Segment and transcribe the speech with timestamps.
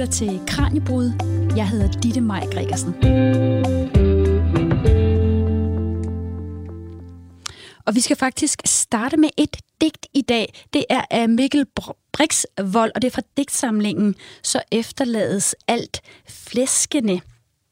[0.00, 1.12] lytter til Kranjebrud.
[1.56, 2.94] Jeg hedder Ditte Maj Gregersen.
[7.86, 10.64] Og vi skal faktisk starte med et digt i dag.
[10.72, 11.66] Det er af Mikkel
[12.12, 17.20] Brixvold, og det er fra digtsamlingen Så efterlades alt flæskene.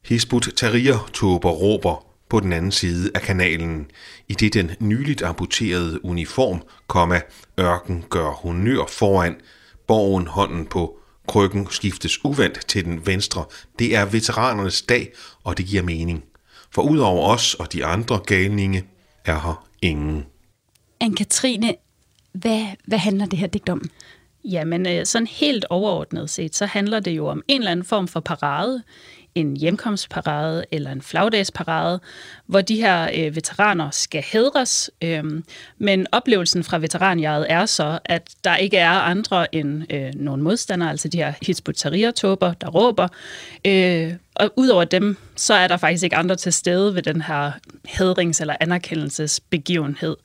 [0.05, 3.91] Hisbut Tahrir tåber råber på den anden side af kanalen,
[4.27, 7.21] i det den nyligt amputerede uniform, komma,
[7.59, 9.35] ørken gør honør foran,
[9.87, 10.98] borgen hånden på
[11.29, 13.45] krykken skiftes uvendt til den venstre.
[13.79, 16.23] Det er veteranernes dag, og det giver mening.
[16.71, 18.83] For udover os og de andre galninge,
[19.25, 20.25] er her ingen.
[21.03, 21.73] Anne-Katrine,
[22.31, 23.89] hvad, hvad handler det her digt om?
[24.43, 28.07] Jamen, øh, sådan helt overordnet set, så handler det jo om en eller anden form
[28.07, 28.83] for parade
[29.35, 31.99] en hjemkomstparade eller en flagdagsparade,
[32.45, 34.91] hvor de her øh, veteraner skal hedres.
[35.03, 35.23] Øh,
[35.77, 40.89] men oplevelsen fra veteranjaget er så, at der ikke er andre end øh, nogle modstandere,
[40.89, 41.83] altså de her Hizbut
[42.61, 43.07] der råber.
[43.65, 47.51] Øh, og udover dem, så er der faktisk ikke andre til stede ved den her
[47.87, 50.15] hedrings- eller anerkendelsesbegivenhed.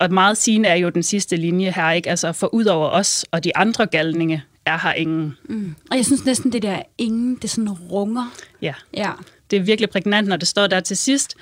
[0.00, 2.10] Og meget sigende er jo den sidste linje her, ikke?
[2.10, 5.36] Altså for udover os og de andre galninge, er her ingen.
[5.48, 5.74] Mm.
[5.90, 8.34] Og jeg synes næsten, det der ingen, det sådan runger.
[8.62, 8.74] Ja.
[8.94, 9.10] ja.
[9.50, 11.36] Det er virkelig prægnant, når det står der til sidst.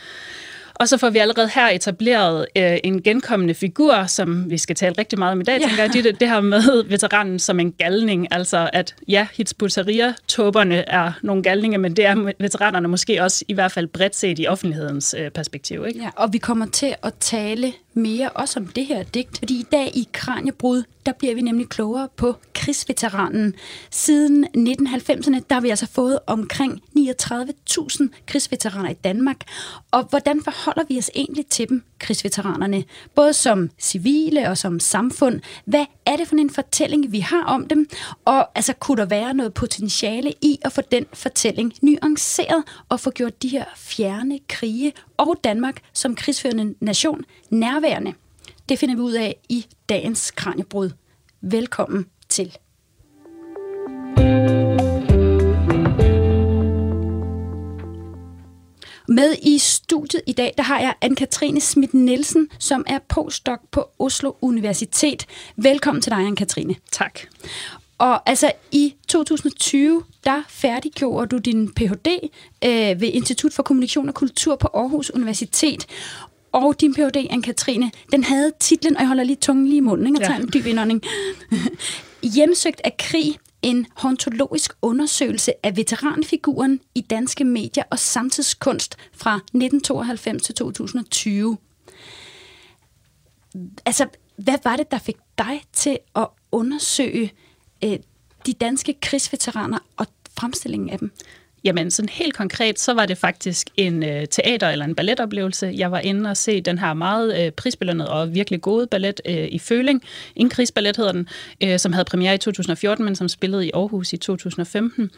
[0.79, 4.95] Og så får vi allerede her etableret øh, en genkommende figur, som vi skal tale
[4.99, 5.67] rigtig meget om i dag, ja.
[5.67, 5.93] tænker jeg.
[5.93, 11.79] Det, det her med veteranen som en galning, altså at ja, Hitzbut-Tahrir-tåberne er nogle galninge,
[11.79, 15.85] men det er veteranerne måske også i hvert fald bredt set i offentlighedens øh, perspektiv.
[15.87, 16.01] Ikke?
[16.01, 19.67] Ja, og vi kommer til at tale mere også om det her digt, fordi i
[19.73, 23.55] dag i Kranjebrud, der bliver vi nemlig klogere på krigsveteranen.
[23.91, 29.37] Siden 1990'erne, der har vi altså fået omkring 39.000 krigsveteraner i Danmark.
[29.91, 32.85] Og hvordan forholder vi os egentlig til dem, krigsveteranerne?
[33.15, 35.41] Både som civile og som samfund.
[35.65, 37.89] Hvad er det for en fortælling, vi har om dem?
[38.25, 43.11] Og altså, kunne der være noget potentiale i at få den fortælling nuanceret og få
[43.11, 47.88] gjort de her fjerne krige og Danmark som krigsførende nation nærværende?
[48.69, 50.91] Det finder vi ud af i dagens Kranjebrud.
[51.41, 52.57] Velkommen til.
[59.09, 63.91] Med i studiet i dag, der har jeg Anne-Katrine Schmidt Nielsen, som er postdoc på
[63.99, 65.27] Oslo Universitet.
[65.57, 66.75] Velkommen til dig, Anne-Katrine.
[66.93, 67.21] Tak.
[67.99, 72.09] Og altså i 2020, der færdiggjorde du din Ph.D.
[72.65, 75.87] Øh, ved Institut for Kommunikation og Kultur på Aarhus Universitet.
[76.53, 80.07] Og din Ph.D., Anne-Katrine, den havde titlen, og jeg holder lige tungen lige i munden,
[80.07, 80.19] ikke?
[80.19, 80.43] og tager ja.
[80.43, 81.03] en dyb indånding.
[82.35, 90.43] Hjemsøgt af krig, en hantologisk undersøgelse af veteranfiguren i danske medier og samtidskunst fra 1992
[90.43, 91.57] til 2020.
[93.87, 97.33] Altså, hvad var det, der fik dig til at undersøge
[97.85, 97.99] øh,
[98.47, 100.07] de danske krigsveteraner og
[100.39, 101.13] fremstillingen af dem?
[101.65, 105.73] Jamen, sådan helt konkret, så var det faktisk en øh, teater- eller en balletoplevelse.
[105.77, 109.49] Jeg var inde og se den her meget øh, prisbelønnede og virkelig gode ballet øh,
[109.51, 110.03] i Føling.
[110.37, 111.29] Ingrigsballet hedder den,
[111.65, 115.11] øh, som havde premiere i 2014, men som spillede i Aarhus i 2015.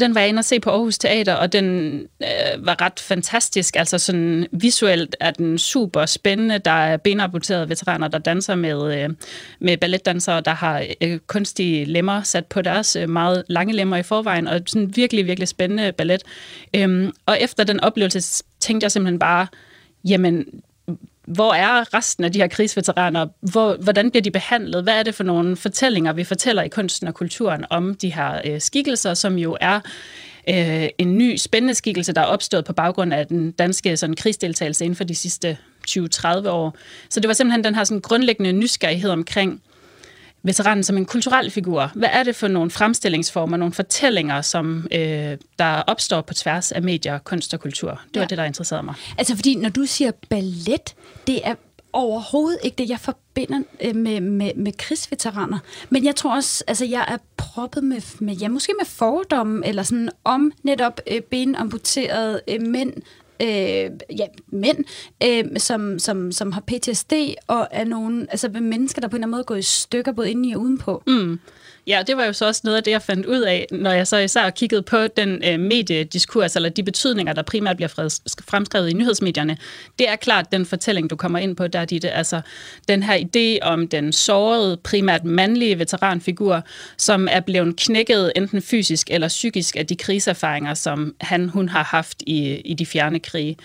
[0.00, 3.76] Den var jeg inde og se på Aarhus Teater, og den øh, var ret fantastisk.
[3.76, 6.58] Altså sådan visuelt er den super spændende.
[6.58, 9.10] Der er benamputerede veteraner, der danser med, øh,
[9.60, 14.02] med balletdansere, der har øh, kunstige lemmer sat på deres øh, meget lange lemmer i
[14.02, 16.22] forvejen, og sådan virkelig, virkelig spændende ballet.
[16.76, 19.46] Øhm, og efter den oplevelse tænkte jeg simpelthen bare,
[20.04, 20.46] jamen,
[21.24, 23.26] hvor er resten af de her krigsveteraner?
[23.40, 24.82] Hvor, hvordan bliver de behandlet?
[24.82, 28.40] Hvad er det for nogle fortællinger, vi fortæller i kunsten og kulturen om de her
[28.44, 29.80] øh, skikkelser, som jo er
[30.48, 34.84] øh, en ny spændende skikkelse, der er opstået på baggrund af den danske sådan, krigsdeltagelse
[34.84, 35.56] inden for de sidste
[35.88, 36.76] 20-30 år.
[37.10, 39.62] Så det var simpelthen den her sådan, grundlæggende nysgerrighed omkring,
[40.44, 41.90] veteranen som en kulturel figur.
[41.94, 46.82] Hvad er det for nogle fremstillingsformer, nogle fortællinger, som øh, der opstår på tværs af
[46.82, 47.90] medier, kunst og kultur?
[47.90, 48.26] Det var ja.
[48.26, 48.94] det, der interesserede mig.
[49.18, 50.94] Altså fordi, når du siger ballet,
[51.26, 51.54] det er
[51.92, 55.58] overhovedet ikke det, jeg forbinder øh, med, med, med krigsveteraner.
[55.90, 59.82] Men jeg tror også, altså jeg er proppet med, med ja, måske med fordomme, eller
[59.82, 62.92] sådan om netop øh, benamputerede øh, mænd,
[63.42, 64.84] øh, ja, mænd,
[65.24, 67.12] øh, som, som, som har PTSD,
[67.46, 70.30] og er nogle altså mennesker, der på en eller anden måde går i stykker, både
[70.30, 71.02] inde og udenpå.
[71.06, 71.38] Mm.
[71.86, 74.06] Ja, det var jo så også noget af det, jeg fandt ud af, når jeg
[74.06, 78.92] så især kiggede på den øh, mediediskurs, eller de betydninger, der primært bliver fremskrevet i
[78.92, 79.56] nyhedsmedierne.
[79.98, 82.40] Det er klart den fortælling, du kommer ind på, der er det, altså
[82.88, 86.62] den her idé om den sårede, primært mandlige veteranfigur,
[86.96, 91.84] som er blevet knækket enten fysisk eller psykisk af de krigserfaringer, som han, hun har
[91.84, 93.56] haft i, i de fjerne krige.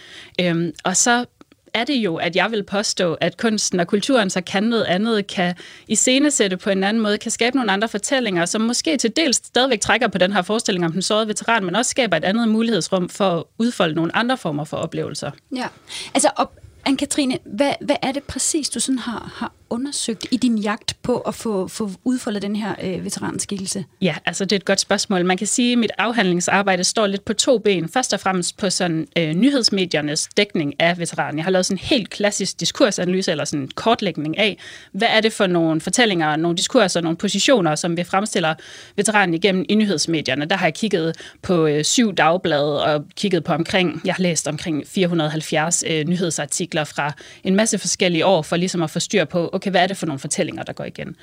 [0.42, 1.26] Øhm, og så
[1.74, 5.28] er det jo, at jeg vil påstå, at kunsten og kulturen så kan noget andet,
[5.28, 5.56] kan
[5.88, 9.80] iscenesætte på en anden måde, kan skabe nogle andre fortællinger, som måske til dels stadigvæk
[9.80, 13.10] trækker på den her forestilling om den sårede veteran, men også skaber et andet mulighedsrum
[13.10, 15.32] for at udfolde nogle andre former for oplevelser.
[15.56, 15.68] Ja,
[16.14, 20.58] altså op, Anne-Katrine, hvad, hvad er det præcis, du sådan har, har undersøgt i din
[20.58, 23.86] jagt på at få, få udfoldet den her øh, veteranskikkelse?
[24.02, 25.26] Ja, altså det er et godt spørgsmål.
[25.26, 27.90] Man kan sige, at mit afhandlingsarbejde står lidt på to ben.
[27.90, 31.38] Først og fremmest på sådan øh, nyhedsmediernes dækning af veteranen.
[31.38, 34.58] Jeg har lavet sådan en helt klassisk diskursanalyse, eller sådan en kortlægning af,
[34.92, 38.54] hvad er det for nogle fortællinger, nogle diskurser, nogle positioner, som vi fremstiller
[38.96, 40.46] veteranen igennem i nyhedsmedierne.
[40.46, 44.48] Der har jeg kigget på øh, syv dagblade og kigget på omkring, jeg har læst
[44.48, 47.12] omkring 470 øh, nyhedsartikler fra
[47.44, 50.06] en masse forskellige år, for ligesom at få styr på, okay, hvad er det for
[50.06, 51.16] nogle fortællinger, der går igen?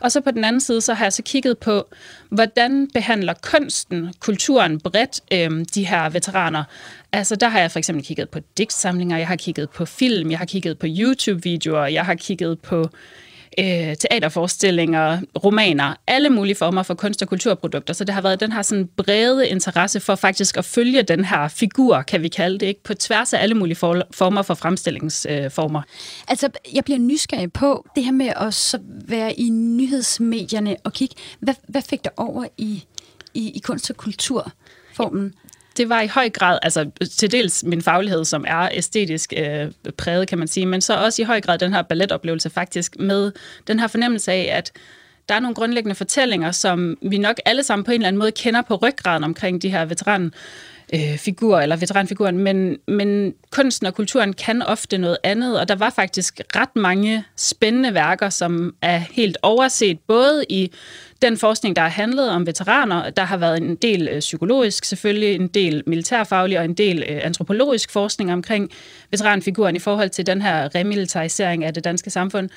[0.00, 1.88] Og så på den anden side, så har jeg så kigget på,
[2.28, 6.64] hvordan behandler kunsten, kulturen bredt øh, de her veteraner?
[7.12, 10.38] Altså, der har jeg for eksempel kigget på digtsamlinger, jeg har kigget på film, jeg
[10.38, 12.90] har kigget på YouTube-videoer, jeg har kigget på
[13.58, 17.94] øh, teaterforestillinger, romaner, alle mulige former for kunst- og kulturprodukter.
[17.94, 21.48] Så det har været den her sådan brede interesse for faktisk at følge den her
[21.48, 22.82] figur, kan vi kalde det, ikke?
[22.82, 25.80] på tværs af alle mulige for, former for fremstillingsformer.
[25.80, 28.78] Øh, altså, jeg bliver nysgerrig på det her med at så
[29.08, 31.14] være i nyhedsmedierne og kigge.
[31.40, 32.84] Hvad, hvad fik der over i,
[33.34, 35.34] i, i kunst- og kulturformen?
[35.76, 40.28] Det var i høj grad, altså til dels min faglighed, som er æstetisk øh, præget,
[40.28, 43.32] kan man sige, men så også i høj grad den her balletoplevelse faktisk med
[43.66, 44.72] den her fornemmelse af, at
[45.28, 48.32] der er nogle grundlæggende fortællinger, som vi nok alle sammen på en eller anden måde
[48.32, 50.32] kender på ryggraden omkring de her veteran
[50.94, 55.74] øh, figur eller veteranfiguren, men, men kunsten og kulturen kan ofte noget andet, og der
[55.74, 60.72] var faktisk ret mange spændende værker, som er helt overset, både i
[61.22, 65.34] den forskning, der har handlet om veteraner, der har været en del øh, psykologisk selvfølgelig,
[65.34, 68.70] en del militærfaglig og en del øh, antropologisk forskning omkring
[69.10, 72.48] veteranfiguren i forhold til den her remilitarisering af det danske samfund.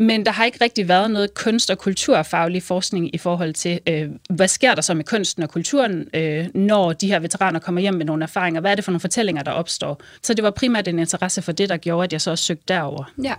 [0.00, 4.10] Men der har ikke rigtig været noget kunst- og kulturfaglig forskning i forhold til, øh,
[4.30, 7.94] hvad sker der så med kunsten og kulturen, øh, når de her veteraner kommer hjem
[7.94, 8.60] med nogle erfaringer?
[8.60, 10.00] Hvad er det for nogle fortællinger, der opstår?
[10.22, 12.64] Så det var primært en interesse for det, der gjorde, at jeg så også søgte
[12.68, 13.12] derover.
[13.24, 13.34] Ja,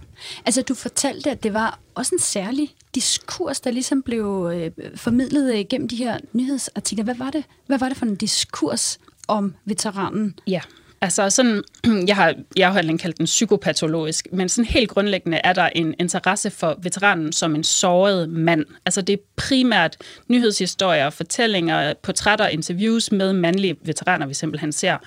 [0.45, 5.56] altså du fortalte, at det var også en særlig diskurs, der ligesom blev øh, formidlet
[5.56, 7.03] øh, gennem de her nyhedsartikler.
[7.03, 7.44] Hvad var det?
[7.67, 10.39] Hvad var det for en diskurs om veteranen?
[10.47, 10.61] Ja,
[11.01, 11.63] Altså sådan,
[12.07, 16.49] jeg har i afhandlingen kaldt den psykopatologisk, men sådan helt grundlæggende er der en interesse
[16.49, 18.65] for veteranen som en såret mand.
[18.85, 19.97] Altså det er primært
[20.27, 24.97] nyhedshistorier, fortællinger, portrætter, interviews med mandlige veteraner, vi simpelthen ser,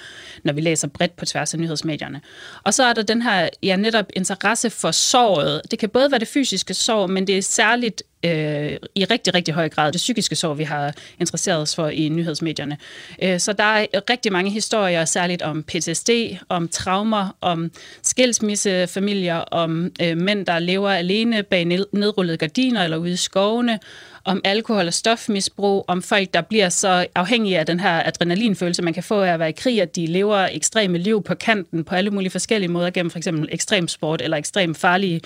[0.45, 2.21] når vi læser bredt på tværs af nyhedsmedierne.
[2.65, 5.61] Og så er der den her, ja netop interesse for såret.
[5.71, 9.55] Det kan både være det fysiske sår, men det er særligt øh, i rigtig, rigtig
[9.55, 12.79] høj grad det psykiske sår, vi har interesseret os for i nyhedsmedierne.
[13.23, 16.11] Øh, så der er rigtig mange historier, særligt om PTSD,
[16.49, 17.71] om traumer, om
[18.03, 23.79] skilsmissefamilier, om øh, mænd, der lever alene bag nedrullede gardiner eller ude i skovene,
[24.25, 28.95] om alkohol- og stofmisbrug, om folk, der bliver så afhængige af den her adrenalinfølelse, man
[28.95, 31.95] kan få af at være i krig, at de lever ekstreme liv på kanten på
[31.95, 35.21] alle mulige forskellige måder, gennem for eksempel ekstrem sport eller ekstrem farlige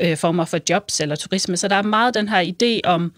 [0.00, 1.56] øh, former for jobs eller turisme.
[1.56, 3.12] Så der er meget den her idé om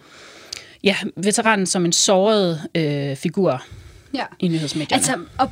[0.84, 3.62] ja, veteranen som en såret øh, figur
[4.14, 4.24] ja.
[4.38, 4.96] i nyhedsmedierne.
[4.96, 5.50] Altså, og,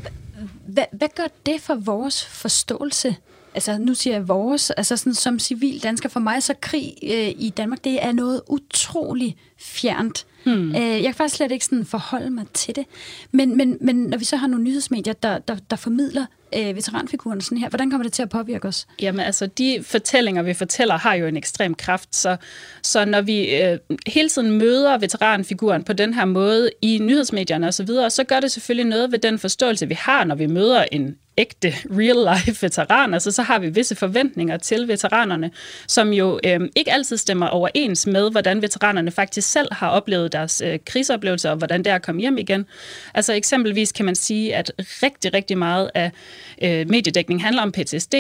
[0.67, 3.17] hvad, hvad gør det for vores forståelse
[3.59, 7.29] altså nu siger jeg vores, altså sådan som civil dansker, for mig så krig øh,
[7.29, 10.27] i Danmark, det er noget utrolig fjernt.
[10.45, 10.75] Hmm.
[10.75, 12.85] Øh, jeg kan faktisk slet ikke sådan forholde mig til det.
[13.33, 17.41] Men, men, men når vi så har nogle nyhedsmedier, der, der, der formidler øh, veteranfiguren
[17.41, 18.87] sådan her, hvordan kommer det til at påvirke os?
[19.03, 22.37] Jamen altså, de fortællinger, vi fortæller, har jo en ekstrem kraft, så,
[22.83, 27.73] så når vi øh, hele tiden møder veteranfiguren på den her måde i nyhedsmedierne osv.,
[27.73, 30.85] så, videre, så gør det selvfølgelig noget ved den forståelse, vi har, når vi møder
[30.93, 35.51] en ægte real-life veteraner, Altså, så har vi visse forventninger til veteranerne,
[35.87, 40.63] som jo øh, ikke altid stemmer overens med, hvordan veteranerne faktisk selv har oplevet deres
[40.67, 42.67] øh, krigsoplevelser, og hvordan det er at komme hjem igen.
[43.15, 46.11] Altså eksempelvis kan man sige, at rigtig, rigtig meget af
[46.63, 48.15] øh, mediedækning handler om PTSD,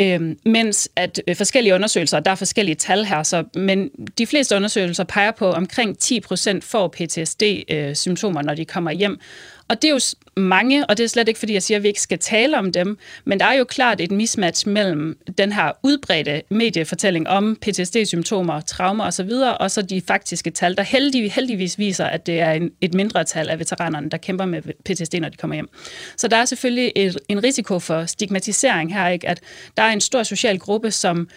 [0.00, 4.56] Øh, mens at øh, forskellige undersøgelser, der er forskellige tal her, så, men de fleste
[4.56, 9.20] undersøgelser peger på, at omkring 10 procent får PTSD-symptomer, øh, når de kommer hjem.
[9.68, 10.00] Og det er jo
[10.40, 12.72] mange, og det er slet ikke, fordi jeg siger, at vi ikke skal tale om
[12.72, 18.60] dem, men der er jo klart et mismatch mellem den her udbredte mediefortælling om PTSD-symptomer,
[18.60, 19.30] traumer osv.,
[19.60, 23.24] og så de faktiske tal, der heldig, heldigvis viser, at det er en, et mindre
[23.24, 25.68] tal af veteranerne, der kæmper med PTSD, når de kommer hjem.
[26.16, 29.28] Så der er selvfølgelig et, en risiko for stigmatisering her, ikke?
[29.28, 29.40] at
[29.76, 31.28] der er en stor social gruppe, som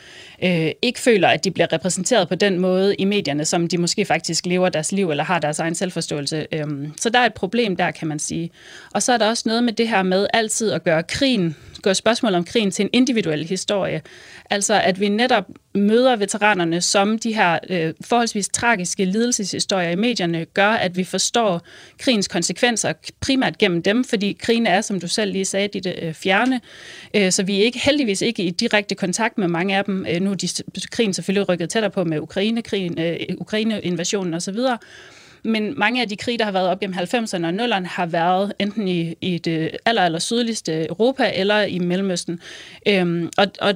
[0.43, 4.05] øh, ikke føler, at de bliver repræsenteret på den måde i medierne, som de måske
[4.05, 6.47] faktisk lever deres liv eller har deres egen selvforståelse.
[6.51, 8.51] Øhm, så der er et problem der, kan man sige.
[8.93, 11.95] Og så er der også noget med det her med altid at gøre krigen, gøre
[11.95, 14.01] spørgsmål om krigen til en individuel historie.
[14.49, 15.45] Altså at vi netop
[15.75, 21.61] møder veteranerne som de her øh, forholdsvis tragiske lidelseshistorier i medierne, gør, at vi forstår
[21.97, 26.13] krigens konsekvenser primært gennem dem, fordi krigen er, som du selv lige sagde, dit øh,
[26.13, 26.61] fjerne.
[27.13, 30.05] Øh, så vi er ikke heldigvis ikke i direkte kontakt med mange af dem.
[30.09, 30.47] Øh, nu er de,
[30.91, 34.57] krigen selvfølgelig rykket tættere på med Ukraine-krigen, øh, Ukraine-invasionen osv.,
[35.43, 38.53] men mange af de krige, der har været op gennem 90'erne og 0'erne, har været
[38.59, 42.39] enten i, i det aller, aller sydligste Europa eller i Mellemøsten.
[42.87, 43.73] Øhm, og, og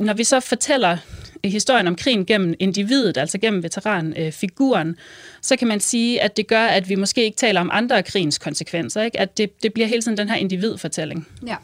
[0.00, 0.96] når vi så fortæller
[1.44, 4.94] historien om krigen gennem individet, altså gennem veteranfiguren, øh,
[5.42, 8.04] så kan man sige, at det gør, at vi måske ikke taler om andre af
[8.04, 9.02] krigens konsekvenser.
[9.02, 9.20] Ikke?
[9.20, 11.28] At det, det bliver hele tiden den her individfortælling.
[11.46, 11.56] Ja,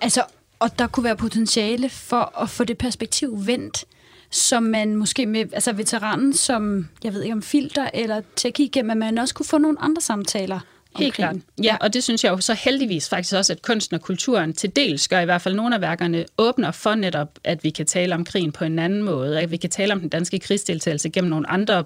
[0.00, 0.22] altså,
[0.58, 3.84] og der kunne være potentiale for at få det perspektiv vendt,
[4.30, 8.90] som man måske med altså veteranen som, jeg ved ikke om filter eller tech igennem,
[8.90, 10.60] at man også kunne få nogle andre samtaler
[10.96, 11.36] Helt klart.
[11.62, 14.76] Ja, og det synes jeg jo så heldigvis faktisk også, at kunsten og kulturen til
[14.76, 18.14] dels gør i hvert fald nogle af værkerne åbner for netop, at vi kan tale
[18.14, 21.30] om krigen på en anden måde, at vi kan tale om den danske krigsdeltagelse gennem
[21.30, 21.84] nogle andre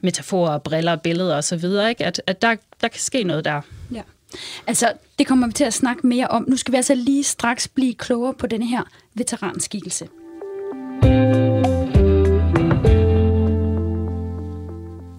[0.00, 2.04] metaforer, briller, billeder osv., ikke?
[2.04, 3.60] At, at der, der kan ske noget der.
[3.92, 4.02] Ja.
[4.66, 6.44] Altså, det kommer vi til at snakke mere om.
[6.48, 8.82] Nu skal vi altså lige straks blive klogere på denne her
[9.14, 10.08] veteranskikkelse.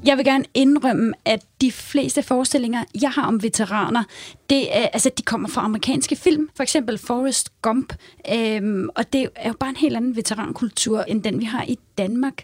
[0.09, 4.03] Jeg vil gerne indrømme, at de fleste forestillinger, jeg har om veteraner,
[4.49, 7.93] det er, altså, de kommer fra amerikanske film, for eksempel Forrest Gump,
[8.33, 11.79] øhm, og det er jo bare en helt anden veterankultur, end den vi har i
[11.97, 12.43] Danmark.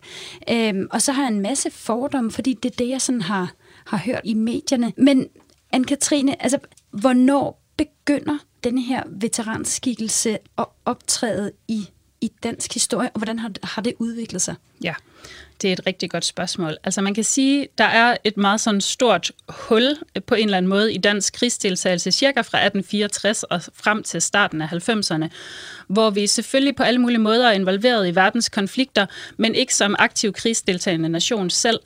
[0.50, 3.54] Øhm, og så har jeg en masse fordomme, fordi det er det, jeg sådan har,
[3.86, 4.94] har hørt i medierne.
[4.98, 5.28] Men
[5.76, 6.58] Anne-Katrine, altså,
[6.92, 11.90] hvornår begynder denne her veteranskikkelse at optræde i,
[12.22, 14.56] i dansk historie, og hvordan har, har det udviklet sig?
[14.84, 14.94] Ja,
[15.62, 16.78] det er et rigtig godt spørgsmål.
[16.84, 19.98] Altså man kan sige, der er et meget sådan stort hul
[20.28, 24.62] på en eller anden måde i dansk krigsdeltagelse, cirka fra 1864 og frem til starten
[24.62, 25.30] af 90'erne,
[25.88, 29.06] hvor vi selvfølgelig på alle mulige måder er involveret i verdens konflikter,
[29.38, 31.80] men ikke som aktiv krigsdeltagende nation selv.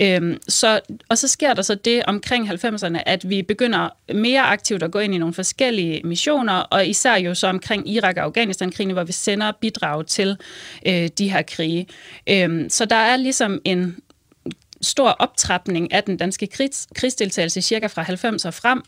[0.00, 4.82] Øhm, så, og så sker der så det omkring 90'erne, at vi begynder mere aktivt
[4.82, 8.92] at gå ind i nogle forskellige missioner, og især jo så omkring Irak og Afghanistan-krigen,
[8.92, 10.36] hvor vi sender bidrag til
[10.86, 11.86] øh, de her krige.
[12.28, 13.96] Øhm, så der er ligesom en
[14.84, 18.82] stor optrapning af den danske krigs, krigsdeltagelse cirka fra 90'er frem,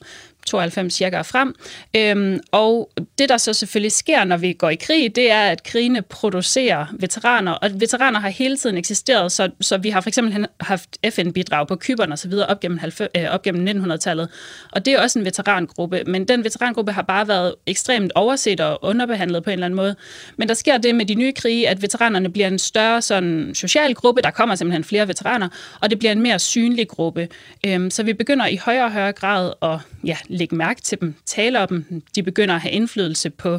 [0.46, 1.54] 92 cirka frem.
[1.96, 5.62] Øhm, og det, der så selvfølgelig sker, når vi går i krig, det er, at
[5.62, 10.46] krigene producerer veteraner, og veteraner har hele tiden eksisteret, så, så vi har for eksempel
[10.60, 12.80] haft FN-bidrag på Kyberne og så videre op gennem,
[13.16, 14.28] øh, op gennem 1900-tallet,
[14.72, 18.78] og det er også en veterangruppe, men den veterangruppe har bare været ekstremt overset og
[18.84, 19.96] underbehandlet på en eller anden måde.
[20.36, 23.94] Men der sker det med de nye krige, at veteranerne bliver en større sådan, social
[23.94, 25.48] gruppe, der kommer simpelthen flere veteraner,
[25.80, 27.28] og det bliver en mere synlig gruppe.
[27.66, 31.14] Øhm, så vi begynder i højere og højere grad at ja, lægge mærke til dem,
[31.26, 32.02] tale om dem.
[32.14, 33.58] De begynder at have indflydelse på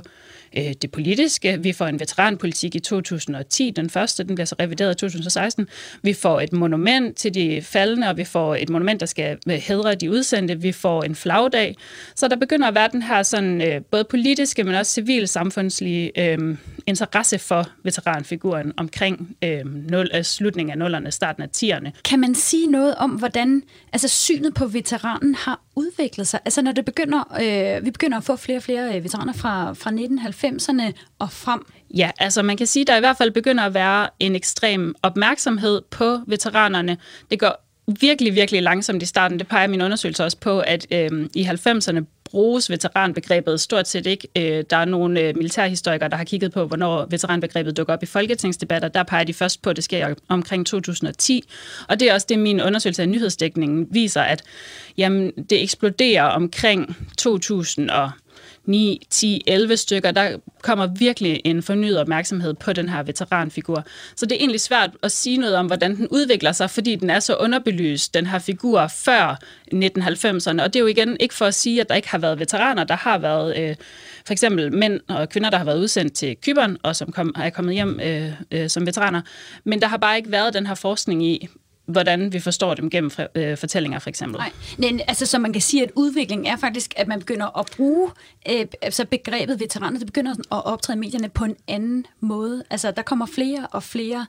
[0.58, 1.60] øh, det politiske.
[1.64, 5.68] Vi får en veteranpolitik i 2010, den første, den bliver så revideret i 2016.
[6.04, 9.54] Vi får et monument til de faldende, og vi får et monument, der skal øh,
[9.54, 10.62] hedre de udsendte.
[10.62, 11.76] Vi får en flagdag.
[12.16, 16.58] Så der begynder at være den her sådan, øh, både politiske, men også civilsamfundslige øh,
[16.88, 22.02] interesse for veteranfiguren omkring øh, nul, øh, slutningen af nullerne, starten af 10'erne.
[22.06, 23.64] Kan man sige noget om, hvordan
[23.94, 26.40] altså, synet på veteranen har udviklet sig?
[26.46, 29.74] Altså når det begynder, øh, vi begynder at få flere og flere øh, veteraner fra,
[29.74, 29.92] fra
[30.44, 31.66] 90'erne og frem.
[31.96, 34.96] Ja, altså man kan sige, at der i hvert fald begynder at være en ekstrem
[35.02, 36.98] opmærksomhed på veteranerne.
[37.32, 37.68] Det går
[38.02, 39.40] virkelig, virkelig langsomt i starten.
[39.40, 44.28] Det peger min undersøgelse også på, at øh, i 90'erne bruges veteranbegrebet stort set ikke.
[44.38, 48.06] Øh, der er nogle øh, militærhistorikere, der har kigget på, hvornår veteranbegrebet dukker op i
[48.06, 48.88] folketingsdebatter.
[48.88, 51.44] Der peger de først på, at det sker omkring 2010.
[51.88, 54.44] Og det er også det, min undersøgelse af nyhedsdækningen viser, at
[54.98, 58.12] jamen, det eksploderer omkring 2000 og
[58.68, 63.84] 9, 10, 11 stykker, der kommer virkelig en fornyet opmærksomhed på den her veteranfigur.
[64.16, 67.10] Så det er egentlig svært at sige noget om, hvordan den udvikler sig, fordi den
[67.10, 69.40] er så underbelyst, den her figur, før
[69.74, 70.64] 1990'erne.
[70.64, 72.84] Og det er jo igen ikke for at sige, at der ikke har været veteraner.
[72.84, 73.76] Der har været øh,
[74.26, 77.50] for eksempel mænd og kvinder, der har været udsendt til Kyberen, og som kom, er
[77.50, 79.22] kommet hjem øh, øh, som veteraner.
[79.64, 81.48] Men der har bare ikke været den her forskning i,
[81.88, 84.40] hvordan vi forstår dem gennem øh, fortællinger, for eksempel.
[84.40, 87.66] Nej, men altså, så man kan sige, at udviklingen er faktisk, at man begynder at
[87.78, 88.12] bruge
[88.50, 92.64] øh, altså begrebet veteraner, det begynder at optræde i medierne på en anden måde.
[92.70, 94.26] Altså, der kommer flere og flere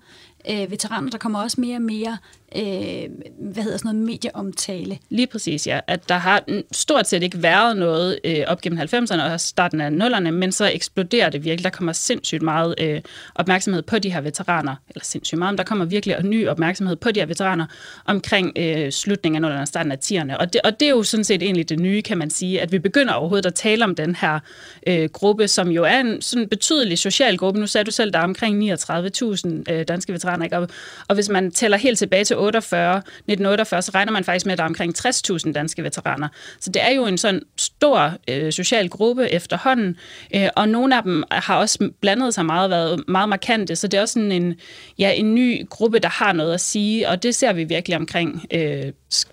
[0.51, 1.11] øh, veteraner.
[1.11, 2.19] Der kommer også mere og mere
[2.57, 4.99] øh, hvad hedder sådan noget, medieomtale.
[5.11, 5.81] Lige præcis, ja.
[5.87, 6.43] At der har
[6.73, 10.71] stort set ikke været noget øh, op gennem 90'erne og starten af 0'erne, men så
[10.75, 11.65] eksploderer det virkelig.
[11.65, 13.01] Der kommer sindssygt meget øh,
[13.35, 17.11] opmærksomhed på de her veteraner, eller sindssygt meget, men der kommer virkelig ny opmærksomhed på
[17.11, 17.67] de her veteraner
[18.05, 20.37] omkring øh, slutningen af 0'erne og starten af 10'erne.
[20.37, 22.73] Og det, og det er jo sådan set egentlig det nye, kan man sige, at
[22.73, 24.39] vi begynder overhovedet at tale om den her
[24.87, 27.61] øh, gruppe, som jo er en sådan betydelig social gruppe.
[27.61, 30.57] Nu sagde du selv, der er omkring 39.000 øh, danske veteraner, ikke?
[30.59, 30.69] Og,
[31.09, 34.59] og hvis man tæller helt tilbage til 48, 1948, så regner man faktisk med, at
[34.59, 36.29] der er omkring 60.000 danske veteraner.
[36.61, 39.97] Så det er jo en sådan stor øh, social gruppe efterhånden,
[40.35, 43.99] øh, og nogle af dem har også blandet sig meget, været meget markante, så det
[43.99, 44.55] er også sådan en,
[44.99, 48.47] ja, en ny gruppe, der har noget at sige, og det ser vi virkelig omkring
[48.51, 48.93] øh,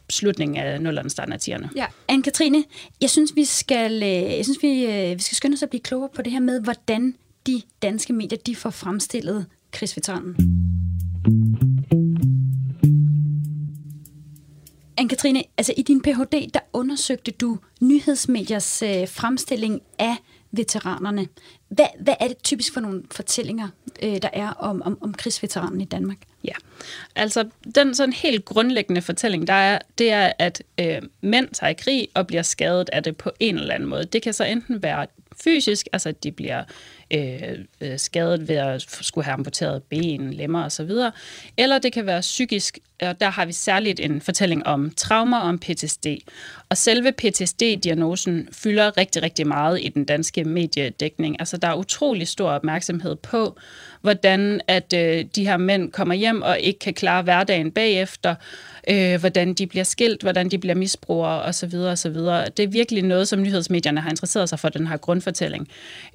[0.09, 1.67] slutningen af 0'erne, starten af 10'erne.
[1.75, 1.85] Ja.
[2.11, 2.63] Anne-Katrine,
[3.01, 5.81] jeg synes, vi skal, øh, jeg synes, vi, øh, vi skal skynde os at blive
[5.81, 7.15] klogere på det her med, hvordan
[7.47, 10.35] de danske medier de får fremstillet krigsveteranen.
[14.97, 20.15] Anne-Katrine, altså i din Ph.D., der undersøgte du nyhedsmediers øh, fremstilling af
[20.51, 21.27] veteranerne.
[21.69, 23.67] Hvad, hvad er det typisk for nogle fortællinger,
[24.03, 26.17] øh, der er om, om, om krigsveteranen i Danmark?
[26.43, 26.53] Ja,
[27.15, 31.73] altså den sådan helt grundlæggende fortælling, der er, det er, at øh, mænd tager i
[31.73, 34.03] krig og bliver skadet af det på en eller anden måde.
[34.03, 35.07] Det kan så enten være
[35.43, 36.63] fysisk, altså at de bliver
[37.11, 37.39] Øh,
[37.81, 40.91] øh, skadet ved at skulle have amputeret ben, lemmer osv.,
[41.57, 45.47] eller det kan være psykisk, og der har vi særligt en fortælling om traumer og
[45.49, 46.05] om PTSD.
[46.69, 51.35] Og selve PTSD-diagnosen fylder rigtig, rigtig meget i den danske mediedækning.
[51.39, 53.57] Altså der er utrolig stor opmærksomhed på,
[54.01, 58.35] hvordan at øh, de her mænd kommer hjem og ikke kan klare hverdagen bagefter,
[58.89, 61.75] øh, hvordan de bliver skilt, hvordan de bliver misbrugere osv.
[61.75, 62.13] osv.
[62.57, 65.67] Det er virkelig noget, som nyhedsmedierne har interesseret sig for, den her grundfortælling.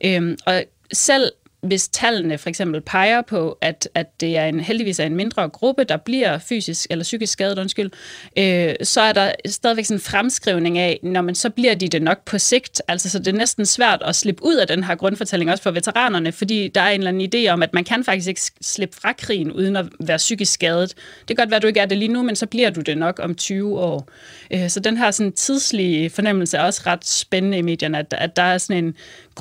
[0.04, 1.32] Øh, og selv
[1.62, 5.48] hvis tallene for eksempel peger på, at, at det er en, heldigvis er en mindre
[5.48, 7.90] gruppe, der bliver fysisk eller psykisk skadet, undskyld,
[8.38, 12.02] øh, så er der stadigvæk sådan en fremskrivning af, når man så bliver de det
[12.02, 12.82] nok på sigt.
[12.88, 15.70] Altså, så det er næsten svært at slippe ud af den her grundfortælling, også for
[15.70, 18.96] veteranerne, fordi der er en eller anden idé om, at man kan faktisk ikke slippe
[18.96, 20.94] fra krigen, uden at være psykisk skadet.
[21.28, 22.80] Det kan godt være, at du ikke er det lige nu, men så bliver du
[22.80, 24.08] det nok om 20 år.
[24.50, 28.36] Øh, så den her sådan tidslige fornemmelse er også ret spændende i medierne, at, at
[28.36, 28.94] der er sådan en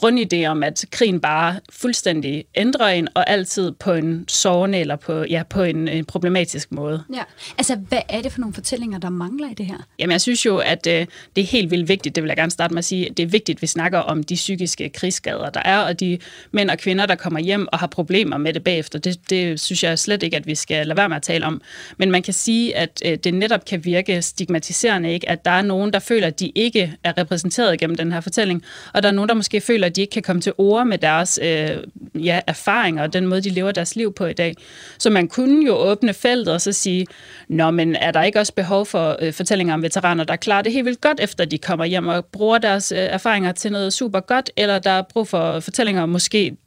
[0.04, 5.24] grundidé om, at krigen bare fuldstændig ændrer en, og altid på en sårende eller på,
[5.30, 7.04] ja, på en, en problematisk måde.
[7.14, 7.22] Ja,
[7.58, 9.78] altså hvad er det for nogle fortællinger, der mangler i det her?
[10.00, 12.52] Jamen jeg synes jo, at øh, det er helt vildt vigtigt, det vil jeg gerne
[12.52, 15.62] starte med at sige, det er vigtigt, at vi snakker om de psykiske krigsskader, der
[15.66, 16.18] er, og de
[16.52, 19.00] mænd og kvinder, der kommer hjem og har problemer med det bagefter.
[19.00, 21.62] Det, det synes jeg slet ikke, at vi skal lade være med at tale om.
[21.98, 25.30] Men man kan sige, at øh, det netop kan virke stigmatiserende, ikke?
[25.30, 28.64] at der er nogen, der føler, at de ikke er repræsenteret gennem den her fortælling,
[28.94, 30.98] og der er nogen, der måske føler, at de ikke kan komme til ord med
[30.98, 31.70] deres øh,
[32.16, 34.56] ja, erfaringer og den måde, de lever deres liv på i dag.
[34.98, 37.06] Så man kunne jo åbne feltet og så sige,
[37.48, 40.72] Nå, men er der ikke også behov for øh, fortællinger om veteraner, der klarer det
[40.72, 44.20] helt vildt godt, efter de kommer hjem og bruger deres øh, erfaringer til noget super
[44.20, 46.58] godt, eller der er brug for fortællinger måske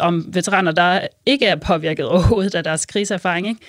[0.00, 3.48] om veteraner, der ikke er påvirket overhovedet af deres kriserfaring.
[3.48, 3.60] Ikke?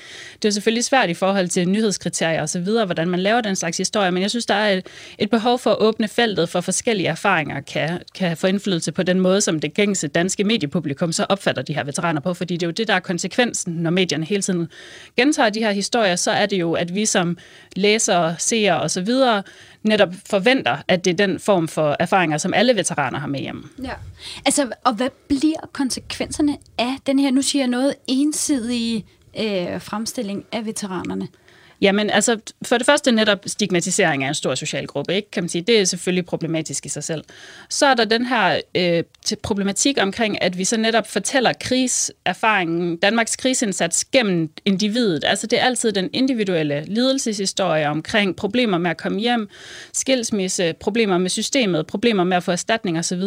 [0.41, 4.11] Det er selvfølgelig svært i forhold til nyhedskriterier osv., hvordan man laver den slags historie,
[4.11, 7.61] men jeg synes, der er et, et behov for at åbne feltet for forskellige erfaringer,
[7.61, 11.73] kan, kan få indflydelse på den måde, som det gængse danske mediepublikum så opfatter de
[11.73, 14.67] her veteraner på, fordi det er jo det, der er konsekvensen, når medierne hele tiden
[15.17, 17.37] gentager de her historier, så er det jo, at vi som
[17.75, 19.09] læsere, seere osv.,
[19.83, 23.69] netop forventer, at det er den form for erfaringer, som alle veteraner har med hjem.
[23.83, 23.93] Ja.
[24.45, 29.05] Altså, og hvad bliver konsekvenserne af den her, nu siger jeg noget, ensidige
[29.39, 31.27] øh, fremstilling af veteranerne?
[31.81, 35.31] Jamen, altså, for det første netop stigmatisering af en stor social gruppe, ikke?
[35.31, 35.61] kan man sige.
[35.61, 37.23] Det er selvfølgelig problematisk i sig selv.
[37.69, 39.03] Så er der den her øh,
[39.43, 45.23] problematik omkring, at vi så netop fortæller kriserfaringen, Danmarks krigsindsats gennem individet.
[45.27, 49.49] Altså, det er altid den individuelle lidelseshistorie omkring problemer med at komme hjem,
[49.93, 53.21] skilsmisse, problemer med systemet, problemer med at få erstatning osv.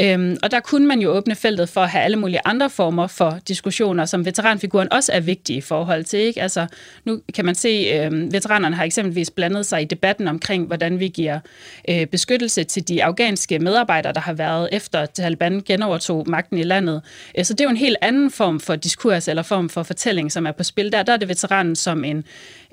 [0.00, 3.06] Øhm, og der kunne man jo åbne feltet for at have alle mulige andre former
[3.06, 6.18] for diskussioner, som veteranfiguren også er vigtig i forhold til.
[6.18, 6.42] Ikke?
[6.42, 6.66] Altså,
[7.04, 11.08] nu kan man se øh, veteranerne har eksempelvis blandet sig i debatten omkring, hvordan vi
[11.08, 11.40] giver
[11.88, 17.02] øh, beskyttelse til de afghanske medarbejdere, der har været efter Taliban genovertog magten i landet.
[17.38, 20.32] Øh, så det er jo en helt anden form for diskurs eller form for fortælling,
[20.32, 20.92] som er på spil.
[20.92, 22.24] Der, der er det veteranen som en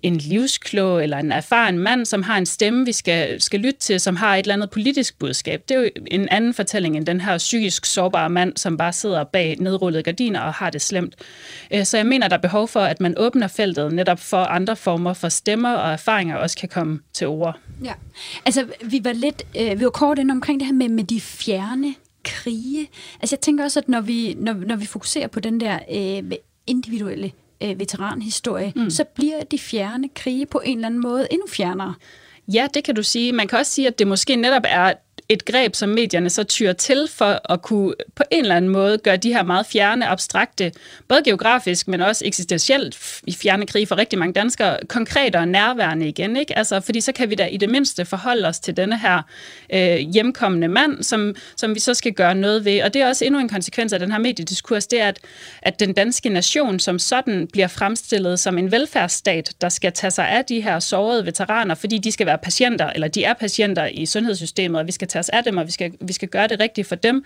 [0.03, 3.99] en livsklog eller en erfaren mand, som har en stemme, vi skal, skal lytte til,
[3.99, 5.63] som har et eller andet politisk budskab.
[5.69, 9.23] Det er jo en anden fortælling end den her psykisk sårbare mand, som bare sidder
[9.23, 11.15] bag nedrullede gardiner og har det slemt.
[11.73, 14.75] Øh, så jeg mener, der er behov for, at man åbner feltet netop for andre
[14.75, 17.59] former for stemmer og erfaringer også kan komme til ord.
[17.83, 17.93] Ja,
[18.45, 21.21] altså vi var lidt, øh, vi var kort inde omkring det her med, med de
[21.21, 22.87] fjerne krige.
[23.21, 26.31] Altså jeg tænker også, at når vi, når, når vi fokuserer på den der øh,
[26.67, 27.31] individuelle
[27.63, 28.89] øh, veteranhistorie, mm.
[28.89, 31.93] så bliver de fjerne krige på en eller anden måde endnu fjernere.
[32.47, 33.31] Ja, det kan du sige.
[33.31, 34.93] Man kan også sige, at det måske netop er
[35.29, 38.97] et greb, som medierne så tyrer til for at kunne på en eller anden måde
[38.97, 40.71] gøre de her meget fjerne, abstrakte,
[41.07, 46.07] både geografisk, men også eksistentielt i fjerne krig for rigtig mange danskere, konkret og nærværende
[46.07, 46.37] igen.
[46.37, 46.57] Ikke?
[46.57, 49.21] Altså, fordi så kan vi da i det mindste forholde os til denne her
[49.73, 52.81] øh, hjemkommende mand, som, som vi så skal gøre noget ved.
[52.81, 55.19] Og det er også endnu en konsekvens af den her mediediskurs, det er, at,
[55.61, 60.29] at den danske nation som sådan bliver fremstillet som en velfærdsstat, der skal tage sig
[60.29, 64.05] af de her sårede veteraner, fordi de skal være patienter, eller de er patienter i
[64.05, 66.59] sundhedssystemet, og vi skal tage os af dem, og vi skal, vi skal gøre det
[66.59, 67.23] rigtigt for dem.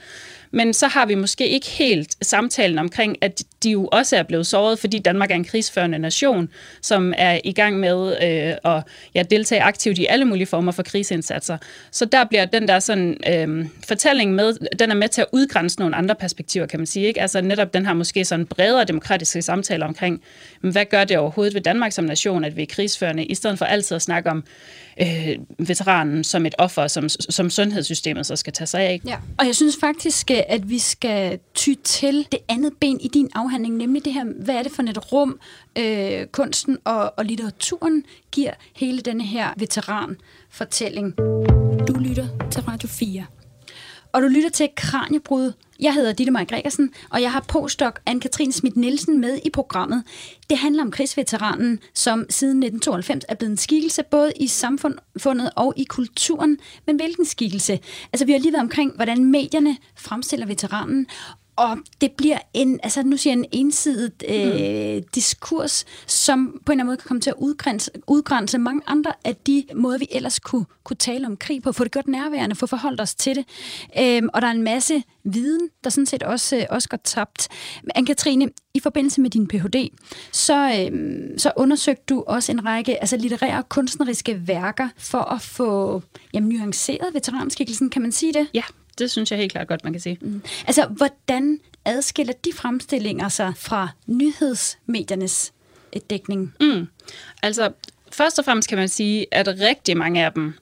[0.52, 4.48] Men så har vi måske ikke helt samtalen omkring, at de jo også er blevet
[4.48, 6.50] såret, fordi Danmark er en krigsførende nation,
[6.82, 8.84] som er i gang med øh, at
[9.16, 11.58] ja, deltage aktivt i alle mulige former for krigsindsatser.
[11.92, 15.80] Så der bliver den der sådan, øh, fortælling med, den er med til at udgrænse
[15.80, 17.08] nogle andre perspektiver, kan man sige.
[17.08, 17.22] Ikke?
[17.22, 20.22] Altså netop den her måske sådan bredere demokratiske samtale omkring,
[20.62, 23.66] hvad gør det overhovedet ved Danmark som nation, at vi er krigsførende, i stedet for
[23.66, 24.44] altid at snakke om
[25.02, 29.02] øh, veteranen som et offer, som, som sundhedssystemet så skal tage sig af.
[29.08, 29.16] Ja.
[29.38, 33.76] Og jeg synes faktisk, at vi skal ty til det andet ben i din afhandling,
[33.76, 35.40] nemlig det her, hvad er det for et rum,
[35.78, 41.18] øh, kunsten og, og litteraturen giver hele denne her veteranfortælling.
[41.88, 43.37] Du lytter til Radio 4.
[44.14, 45.54] Og du lytter til Kranjebrud.
[45.80, 50.04] Jeg hedder Ditte Maja Gregersen, og jeg har postdoc Anne-Katrine Schmidt Nielsen med i programmet.
[50.50, 55.74] Det handler om krigsveteranen, som siden 1992 er blevet en skikkelse både i samfundet og
[55.78, 56.58] i kulturen.
[56.86, 57.80] Men hvilken skikkelse?
[58.14, 61.08] Altså, vi har lige været omkring, hvordan medierne fremstiller veteranen,
[61.58, 65.04] og det bliver en, altså nu siger jeg en ensidigt øh, mm.
[65.16, 69.14] diskurs, som på en eller anden måde kan komme til at udgrænse, udgrænse mange andre
[69.24, 72.56] af de måder, vi ellers kunne, kunne tale om krig på, få det godt nærværende,
[72.56, 73.46] få forholdt os til det.
[74.00, 77.48] Øhm, og der er en masse viden, der sådan set også, øh, også går tabt.
[77.98, 79.90] Anne-Katrine, i forbindelse med din Ph.D.,
[80.32, 85.42] så, øhm, så undersøgte du også en række altså litterære og kunstneriske værker for at
[85.42, 86.02] få
[86.34, 88.48] jamen, nuanceret veteranskikkelsen, kan man sige det?
[88.54, 88.64] Ja,
[89.00, 90.18] det synes jeg helt klart godt, man kan sige.
[90.22, 90.42] Mm.
[90.68, 95.54] Altså, hvordan adskiller de fremstillinger sig fra nyhedsmediernes
[95.96, 96.54] øh, dækning?
[96.62, 96.88] Mm.
[97.44, 97.72] Altså,
[98.12, 100.54] først og fremmest kan man sige, at rigtig mange af dem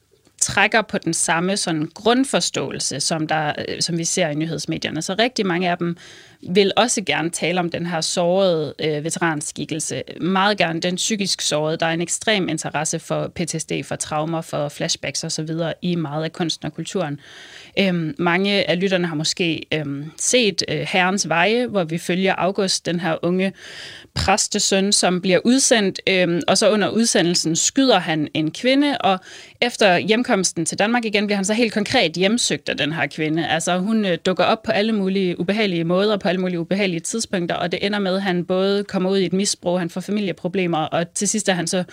[0.42, 5.02] trækker på den samme sådan grundforståelse, som, der, øh, som vi ser i nyhedsmedierne.
[5.02, 5.98] Så rigtig mange af dem
[6.50, 10.04] vil også gerne tale om den her sårede øh, veteranskikkelse.
[10.22, 11.78] Meget gerne den psykisk sårede.
[11.78, 15.50] Der er en ekstrem interesse for PTSD, for traumer, for flashbacks osv.
[15.82, 17.20] i meget af kunsten og kulturen.
[17.80, 22.86] Øhm, mange af lytterne har måske øhm, set øh, Herrens Veje, hvor vi følger August,
[22.86, 23.54] den her unge
[24.14, 29.20] præstesøn, som bliver udsendt, øhm, og så under udsendelsen skyder han en kvinde, og
[29.62, 33.48] efter hjemkomsten til Danmark igen bliver han så helt konkret hjemsøgt af den her kvinde.
[33.48, 37.56] Altså hun øh, dukker op på alle mulige ubehagelige måder, på alle mulige ubehagelige tidspunkter,
[37.56, 40.78] og det ender med, at han både kommer ud i et misbrug, han får familieproblemer,
[40.78, 41.84] og til sidst er han så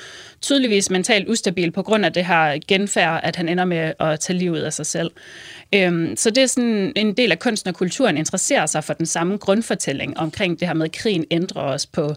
[0.40, 4.38] tydeligvis mentalt ustabil på grund af det her genfærd, at han ender med at tage
[4.38, 5.10] livet af sig selv.
[5.74, 9.06] Øhm, så det er sådan en del af kunsten og kulturen interesserer sig for den
[9.06, 12.14] samme grundfortælling omkring det her med, at krigen ændrer os på,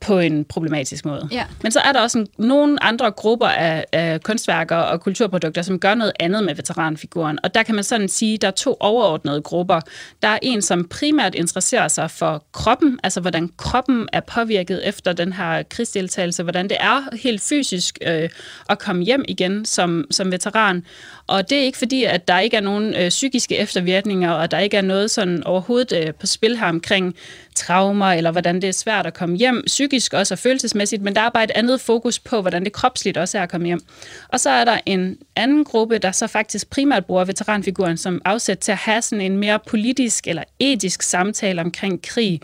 [0.00, 1.28] på en problematisk måde.
[1.32, 1.44] Ja.
[1.62, 5.80] Men så er der også en, nogle andre grupper af, af kunstværker og kulturprodukter, som
[5.80, 7.38] gør noget andet med veteranfiguren.
[7.44, 9.80] Og der kan man sådan sige, at der er to overordnede grupper.
[10.22, 15.12] Der er en, som primært interesserer sig for kroppen, altså hvordan kroppen er påvirket efter
[15.12, 18.28] den her krigsdeltagelse, hvordan det er helt fysisk øh,
[18.68, 20.84] at komme hjem igen som, som veteran.
[21.28, 24.58] Og det er ikke fordi, at der ikke er nogen øh, psykiske eftervirkninger, og der
[24.58, 27.14] ikke er noget sådan overhovedet øh, på spil her omkring
[27.54, 31.20] traumer, eller hvordan det er svært at komme hjem, psykisk også og følelsesmæssigt, men der
[31.20, 33.80] er bare et andet fokus på, hvordan det kropsligt også er at komme hjem.
[34.28, 38.58] Og så er der en anden gruppe, der så faktisk primært bruger veteranfiguren som afsæt
[38.58, 42.40] til at have sådan en mere politisk eller etisk samtale omkring krig,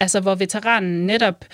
[0.00, 1.44] altså hvor veteranen netop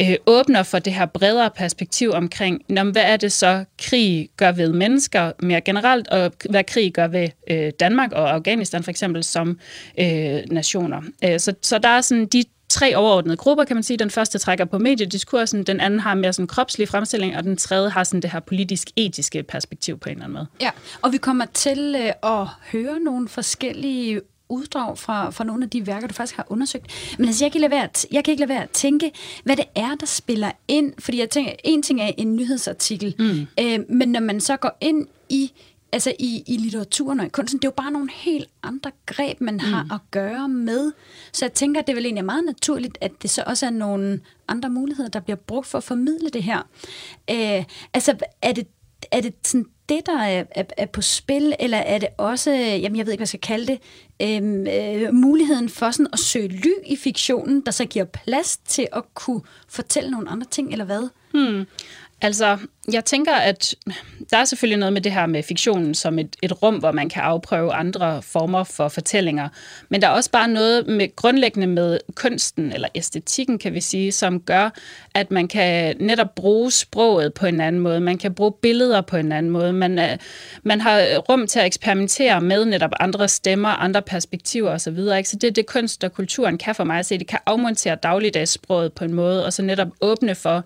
[0.00, 4.72] øh, åbner for det her bredere perspektiv omkring, hvad er det så, krig gør ved
[4.72, 9.58] mennesker mere generelt, og hvad krig gør ved øh, Danmark og Afghanistan for eksempel som
[10.00, 11.02] øh, nationer.
[11.24, 13.96] Øh, så, så der er sådan de tre overordnede grupper, kan man sige.
[13.96, 17.90] Den første trækker på mediediskursen, den anden har mere sådan kropslig fremstilling, og den tredje
[17.90, 20.46] har sådan det her politisk-etiske perspektiv på en eller anden måde.
[20.60, 20.70] Ja,
[21.02, 25.86] og vi kommer til øh, at høre nogle forskellige uddrag fra, fra nogle af de
[25.86, 27.16] værker, du faktisk har undersøgt.
[27.18, 29.12] Men altså, jeg kan, lade være, jeg kan ikke lade være at tænke,
[29.44, 30.92] hvad det er, der spiller ind.
[30.98, 33.46] Fordi jeg tænker, en ting er en nyhedsartikel, mm.
[33.64, 35.52] øh, men når man så går ind i
[35.92, 39.40] altså i, i litteraturen og i kunsten, det er jo bare nogle helt andre greb,
[39.40, 39.90] man har mm.
[39.90, 40.92] at gøre med.
[41.32, 43.70] Så jeg tænker, at det er vel egentlig meget naturligt, at det så også er
[43.70, 46.58] nogle andre muligheder, der bliver brugt for at formidle det her.
[47.30, 48.66] Øh, altså, er det
[49.12, 52.96] er det sådan det, der er, er, er på spil, eller er det også, jamen
[52.96, 53.78] jeg ved ikke, hvad jeg skal kalde det,
[54.22, 58.86] øhm, øh, muligheden for sådan at søge ly i fiktionen, der så giver plads til
[58.92, 61.08] at kunne fortælle nogle andre ting, eller hvad?
[61.32, 61.66] Hmm.
[62.22, 62.58] Altså,
[62.92, 63.74] jeg tænker, at
[64.30, 67.08] der er selvfølgelig noget med det her med fiktionen som et, et rum, hvor man
[67.08, 69.48] kan afprøve andre former for fortællinger.
[69.88, 74.12] Men der er også bare noget med grundlæggende med kunsten, eller æstetikken, kan vi sige,
[74.12, 74.70] som gør,
[75.14, 78.00] at man kan netop bruge sproget på en anden måde.
[78.00, 79.72] Man kan bruge billeder på en anden måde.
[79.72, 80.16] Man, er,
[80.62, 84.96] man har rum til at eksperimentere med netop andre stemmer, andre perspektiver osv.
[84.96, 87.18] Så, så det er det, kunst og kulturen kan for mig at se.
[87.18, 90.64] Det kan afmontere dagligdagssproget på en måde, og så netop åbne for,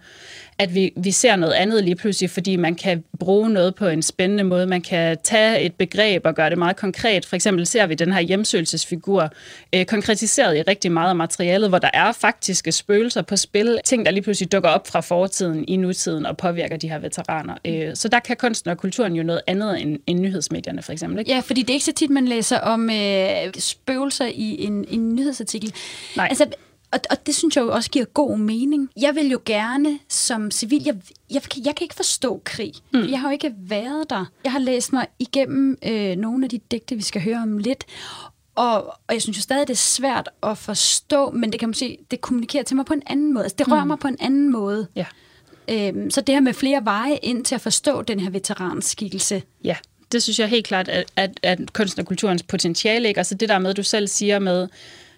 [0.59, 4.03] at vi, vi ser noget andet lige pludselig, fordi man kan bruge noget på en
[4.03, 4.67] spændende måde.
[4.67, 7.27] Man kan tage et begreb og gøre det meget konkret.
[7.27, 9.29] For eksempel ser vi den her hjemsøgelsesfigur
[9.75, 13.81] øh, konkretiseret i rigtig meget af materialet, hvor der er faktiske spøgelser på spil.
[13.85, 17.55] Ting, der lige pludselig dukker op fra fortiden i nutiden og påvirker de her veteraner.
[17.65, 21.19] Øh, så der kan kunsten og kulturen jo noget andet end, end nyhedsmedierne for eksempel.
[21.19, 21.33] Ikke?
[21.33, 25.15] Ja, fordi det er ikke så tit, man læser om øh, spøgelser i en, en
[25.15, 25.73] nyhedsartikel.
[26.17, 26.27] Nej.
[26.31, 26.47] Altså,
[26.95, 28.91] og, og det synes jeg jo også giver god mening.
[29.01, 30.95] Jeg vil jo gerne som civil, jeg,
[31.31, 32.73] jeg, jeg kan ikke forstå krig.
[32.93, 33.07] Mm.
[33.11, 34.25] Jeg har jo ikke været der.
[34.45, 37.85] Jeg har læst mig igennem øh, nogle af de digte, vi skal høre om lidt,
[38.55, 41.75] og, og jeg synes jo stadig, det er svært at forstå, men det kan man
[41.75, 43.45] sige, det kommunikerer til mig på en anden måde.
[43.45, 43.89] Altså, det rører mm.
[43.89, 44.87] mig på en anden måde.
[44.97, 45.07] Ja.
[45.69, 49.43] Øhm, så det her med flere veje ind til at forstå den her veteranskikkelse.
[49.65, 49.77] Ja,
[50.13, 53.19] det synes jeg helt klart, at, at, at kunsten og kulturens potentiale, ikke?
[53.19, 54.69] altså det der med, du selv siger med,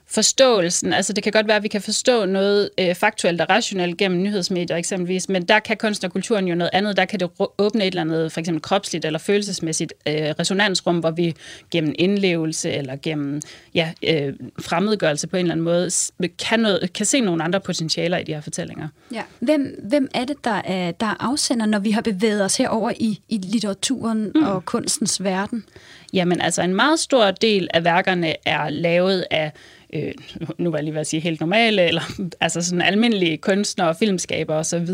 [0.08, 0.92] forståelsen.
[0.92, 4.22] Altså det kan godt være, at vi kan forstå noget øh, faktuelt og rationelt gennem
[4.22, 6.96] nyhedsmedier eksempelvis, men der kan kunst og kulturen jo noget andet.
[6.96, 11.10] Der kan det åbne et eller andet, for eksempel kropsligt eller følelsesmæssigt øh, resonansrum, hvor
[11.10, 11.34] vi
[11.70, 13.40] gennem indlevelse eller gennem
[13.74, 15.90] ja, øh, fremmedgørelse på en eller anden måde
[16.38, 18.88] kan, noget, kan se nogle andre potentialer i de her fortællinger.
[19.12, 19.22] Ja.
[19.40, 22.92] Hvem, hvem er det, der er, der er afsender, når vi har bevæget os herover
[22.96, 24.42] i, i litteraturen mm.
[24.42, 25.64] og kunstens verden?
[26.12, 29.52] Jamen altså en meget stor del af værkerne er lavet af
[29.92, 30.12] øh,
[30.58, 32.02] nu var jeg lige ved at sige helt normale, eller
[32.40, 34.88] altså sådan almindelige kunstnere, og filmskabere osv.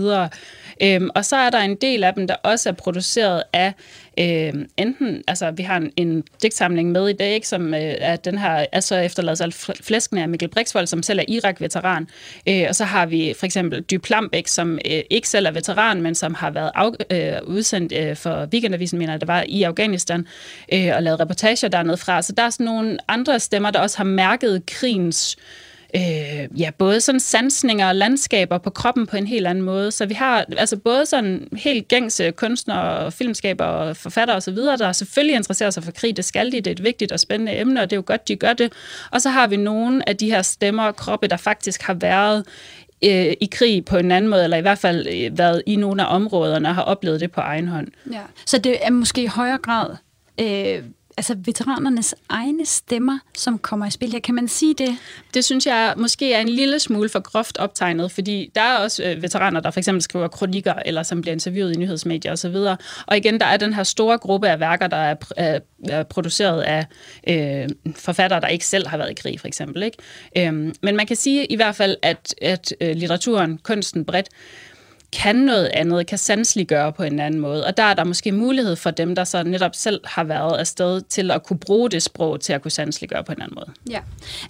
[0.82, 3.72] Øhm, og så er der en del af dem, der også er produceret af
[4.18, 8.16] øh, enten, altså vi har en, en digtsamling med i dag, ikke, som øh, er
[8.16, 12.08] den her, altså efterladet sig flæskene af Mikkel Brixvold, som selv er Irak-veteran.
[12.48, 16.02] Øh, og så har vi for eksempel Dy Plambæk, som øh, ikke selv er veteran,
[16.02, 20.26] men som har været af, øh, udsendt øh, for Weekendavisen, mener det var, i Afghanistan,
[20.72, 22.22] øh, og lavet reportager dernede fra.
[22.22, 26.70] Så der er sådan nogle andre stemmer, der også har mærket krigens øh, Øh, ja,
[26.78, 29.90] både sådan sansninger og landskaber på kroppen på en helt anden måde.
[29.90, 35.36] Så vi har altså både sådan helt gængse kunstnere, filmskaber og forfattere osv., der selvfølgelig
[35.36, 36.16] interesserer sig for krig.
[36.16, 38.28] Det skal de, det er et vigtigt og spændende emne, og det er jo godt,
[38.28, 38.72] de gør det.
[39.10, 42.44] Og så har vi nogle af de her stemmer og kroppe, der faktisk har været
[43.04, 46.02] øh, i krig på en anden måde, eller i hvert fald øh, været i nogle
[46.02, 47.88] af områderne og har oplevet det på egen hånd.
[48.12, 48.20] Ja.
[48.46, 49.96] Så det er måske i højere grad
[50.40, 50.82] øh,
[51.16, 54.20] altså veteranernes egne stemmer, som kommer i spil her.
[54.20, 54.96] Kan man sige det?
[55.34, 59.04] Det synes jeg måske er en lille smule for groft optegnet, fordi der er også
[59.04, 62.56] øh, veteraner, der for eksempel skriver kronikker, eller som bliver interviewet i nyhedsmedier osv.
[63.06, 66.62] Og igen, der er den her store gruppe af værker, der er, er, er produceret
[66.62, 66.86] af
[67.28, 69.82] øh, forfattere, der ikke selv har været i krig, for eksempel.
[69.82, 69.98] Ikke?
[70.36, 74.28] Øhm, men man kan sige i hvert fald, at, at øh, litteraturen, kunsten bredt,
[75.12, 77.66] kan noget andet, kan sanseliggøre på en anden måde.
[77.66, 81.00] Og der er der måske mulighed for dem, der så netop selv har været afsted
[81.00, 83.70] til at kunne bruge det sprog til at kunne sanseliggøre på en anden måde.
[83.90, 84.00] Ja,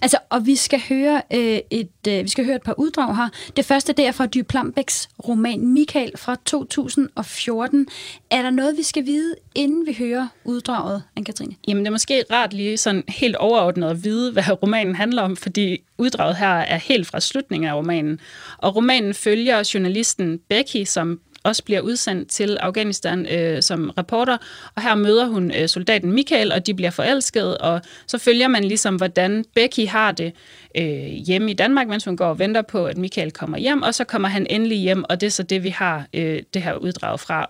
[0.01, 3.29] altså, og vi skal høre øh, et, øh, vi skal høre et par uddrag her.
[3.55, 7.87] Det første, det er fra Dy Plambæks roman Michael fra 2014.
[8.33, 11.55] Er der noget, vi skal vide, inden vi hører uddraget, Anne-Katrine?
[11.67, 15.35] Jamen, det er måske rart lige sådan helt overordnet at vide, hvad romanen handler om,
[15.35, 18.19] fordi uddraget her er helt fra slutningen af romanen.
[18.57, 24.37] Og romanen følger journalisten Becky, som også bliver udsendt til Afghanistan øh, som reporter,
[24.75, 28.63] og her møder hun øh, soldaten Michael, og de bliver forelsket, og så følger man
[28.63, 30.33] ligesom, hvordan Becky har det
[30.77, 33.95] øh, hjemme i Danmark, mens hun går og venter på, at Michael kommer hjem, og
[33.95, 36.73] så kommer han endelig hjem, og det er så det, vi har øh, det her
[36.73, 37.49] uddrag fra.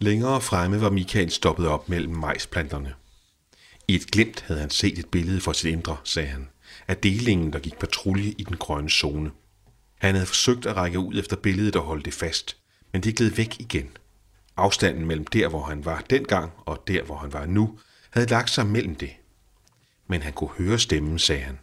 [0.00, 2.94] Længere fremme var Michael stoppet op mellem majsplanterne.
[3.88, 6.48] I et glimt havde han set et billede for sit indre, sagde han,
[6.88, 9.30] af delingen, der gik patrulje i den grønne zone.
[9.98, 12.56] Han havde forsøgt at række ud efter billedet og holde det fast,
[12.92, 13.90] men det gled væk igen.
[14.56, 17.78] Afstanden mellem der, hvor han var dengang, og der, hvor han var nu,
[18.10, 19.10] havde lagt sig mellem det.
[20.06, 21.58] Men han kunne høre stemmen, sagde han.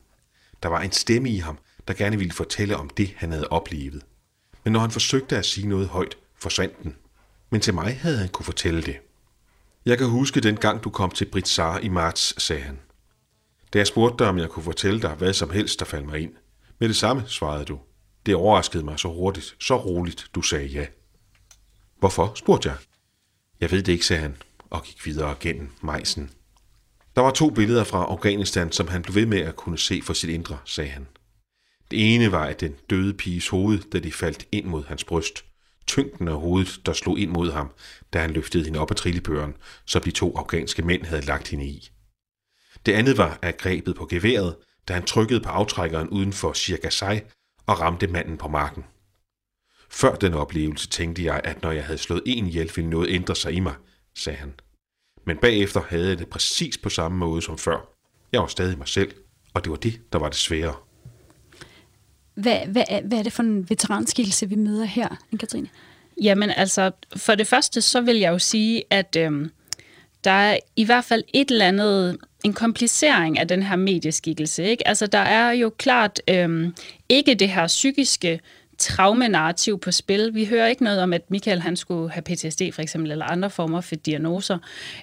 [0.63, 4.03] Der var en stemme i ham, der gerne ville fortælle om det, han havde oplevet.
[4.63, 6.95] Men når han forsøgte at sige noget højt, forsvandt den.
[7.49, 8.97] Men til mig havde han kunne fortælle det.
[9.85, 12.79] Jeg kan huske den gang, du kom til Britsar i marts, sagde han.
[13.73, 16.19] Da jeg spurgte dig, om jeg kunne fortælle dig hvad som helst, der faldt mig
[16.19, 16.33] ind.
[16.79, 17.79] Med det samme, svarede du.
[18.25, 20.85] Det overraskede mig så hurtigt, så roligt, du sagde ja.
[21.99, 22.77] Hvorfor, spurgte jeg.
[23.59, 24.35] Jeg ved det ikke, sagde han,
[24.69, 26.31] og gik videre gennem majsen.
[27.15, 30.13] Der var to billeder fra Afghanistan, som han blev ved med at kunne se for
[30.13, 31.07] sit indre, sagde han.
[31.91, 35.45] Det ene var af den døde piges hoved, da de faldt ind mod hans bryst.
[35.87, 37.71] Tyngden af hovedet, der slog ind mod ham,
[38.13, 41.65] da han løftede hende op af trillebøren, som de to afghanske mænd havde lagt hende
[41.65, 41.89] i.
[42.85, 44.55] Det andet var af grebet på geværet,
[44.87, 47.21] da han trykkede på aftrækkeren uden for Shirgasai
[47.65, 48.83] og ramte manden på marken.
[49.89, 53.35] Før den oplevelse tænkte jeg, at når jeg havde slået en ihjel, ville noget ændre
[53.35, 53.75] sig i mig,
[54.15, 54.53] sagde han.
[55.25, 57.89] Men bagefter havde jeg det præcis på samme måde som før.
[58.31, 59.15] Jeg var stadig mig selv,
[59.53, 60.75] og det var det, der var det svære.
[62.35, 65.07] Hvad, hvad, er, hvad er det for en veteranskikkelse, vi møder her,
[65.39, 65.67] Katrine?
[66.21, 69.51] Jamen altså, for det første, så vil jeg jo sige, at øhm,
[70.23, 74.63] der er i hvert fald et eller andet, en komplicering af den her medieskikkelse.
[74.63, 74.87] Ikke?
[74.87, 76.75] Altså, der er jo klart øhm,
[77.09, 78.39] ikke det her psykiske
[78.77, 80.31] traumenarrativ på spil.
[80.33, 83.49] Vi hører ikke noget om, at Michael han skulle have PTSD for eksempel, eller andre
[83.49, 84.57] former for diagnoser.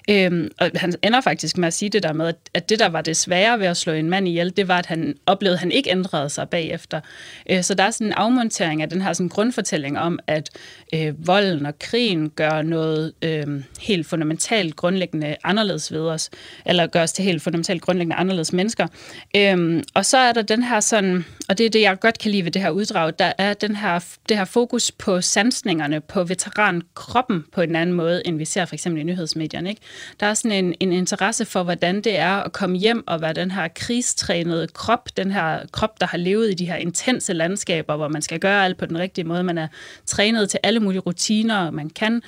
[0.09, 3.01] Øhm, og han ender faktisk med at sige det der med, at det der var
[3.01, 5.71] det svære ved at slå en mand ihjel, det var, at han oplevede, at han
[5.71, 7.01] ikke ændrede sig bagefter.
[7.49, 10.49] Øh, så der er sådan en afmontering af den her sådan grundfortælling om, at
[10.93, 16.29] øh, volden og krigen gør noget øh, helt fundamentalt grundlæggende anderledes ved os,
[16.65, 18.87] eller gør os til helt fundamentalt grundlæggende anderledes mennesker.
[19.35, 22.31] Øh, og så er der den her sådan, og det er det, jeg godt kan
[22.31, 26.23] lide ved det her uddrag, der er den her, det her fokus på sansningerne, på
[26.23, 29.69] veterankroppen på en anden måde, end vi ser for eksempel i nyhedsmedierne.
[29.69, 29.81] Ikke?
[30.19, 33.33] Der er sådan en, en interesse for, hvordan det er at komme hjem og være
[33.33, 37.95] den her krigstrænede krop, den her krop, der har levet i de her intense landskaber,
[37.95, 39.43] hvor man skal gøre alt på den rigtige måde.
[39.43, 39.67] Man er
[40.05, 42.21] trænet til alle mulige rutiner, man kan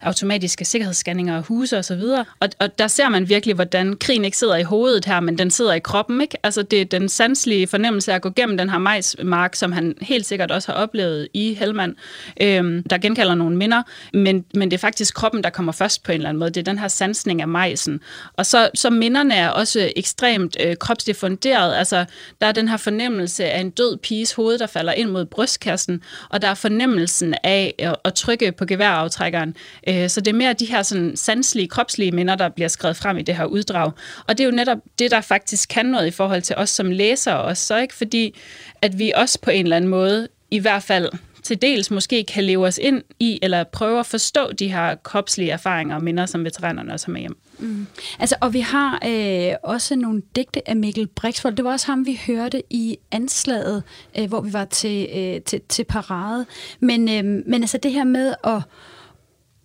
[0.00, 2.02] automatiske sikkerhedsscanninger af huse osv.
[2.40, 5.50] Og, og der ser man virkelig, hvordan krigen ikke sidder i hovedet her, men den
[5.50, 6.20] sidder i kroppen.
[6.20, 6.36] Ikke?
[6.42, 9.94] Altså det er den sanselige fornemmelse af at gå gennem den her majsmark, som han
[10.00, 11.94] helt sikkert også har oplevet i Helmand,
[12.40, 13.82] øh, der genkalder nogle minder,
[14.12, 16.50] men, men det er faktisk kroppen, der kommer først på en eller anden måde.
[16.50, 18.00] Det er den her sansning af majsen.
[18.36, 21.74] Og så, så minderne er også ekstremt øh, kropsdefunderet.
[21.74, 22.04] Altså,
[22.40, 26.02] der er den her fornemmelse af en død piges hoved, der falder ind mod brystkassen,
[26.30, 29.56] og der er fornemmelsen af at, at trykke på geværaftrækkeren.
[29.88, 33.18] Øh, så det er mere de her sådan, sanslige, kropslige minder, der bliver skrevet frem
[33.18, 33.92] i det her uddrag.
[34.26, 36.90] Og det er jo netop det, der faktisk kan noget i forhold til os som
[36.90, 38.38] læsere også, så ikke fordi,
[38.82, 41.08] at vi også på en eller anden måde i hvert fald
[41.42, 45.50] til dels måske kan leve os ind i, eller prøve at forstå de her kropslige
[45.50, 47.36] erfaringer og minder, som veteranerne også har med hjem.
[47.58, 47.86] Mm.
[48.18, 51.56] Altså, og vi har øh, også nogle digte af Mikkel Brixvold.
[51.56, 53.82] Det var også ham, vi hørte i anslaget,
[54.18, 56.46] øh, hvor vi var til, øh, til, til parade.
[56.80, 58.62] Men, øh, men altså det her med at,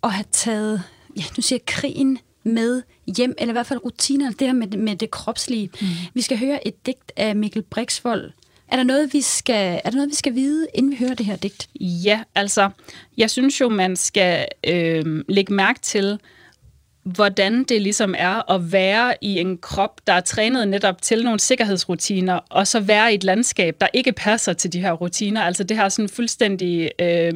[0.04, 0.82] at have taget,
[1.16, 2.82] ja, nu siger krigen med
[3.16, 5.70] hjem, eller i hvert fald rutiner, det her med, med det kropslige.
[5.80, 5.86] Mm.
[6.14, 8.30] Vi skal høre et digt af Mikkel Brixvold,
[8.68, 11.26] er der noget, vi skal, er der noget, vi skal vide, inden vi hører det
[11.26, 11.68] her digt?
[11.80, 12.70] Ja, altså,
[13.16, 16.18] jeg synes jo, man skal øh, lægge mærke til,
[17.02, 21.40] hvordan det ligesom er at være i en krop, der er trænet netop til nogle
[21.40, 25.42] sikkerhedsrutiner, og så være i et landskab, der ikke passer til de her rutiner.
[25.42, 27.32] Altså det her sådan fuldstændig øh,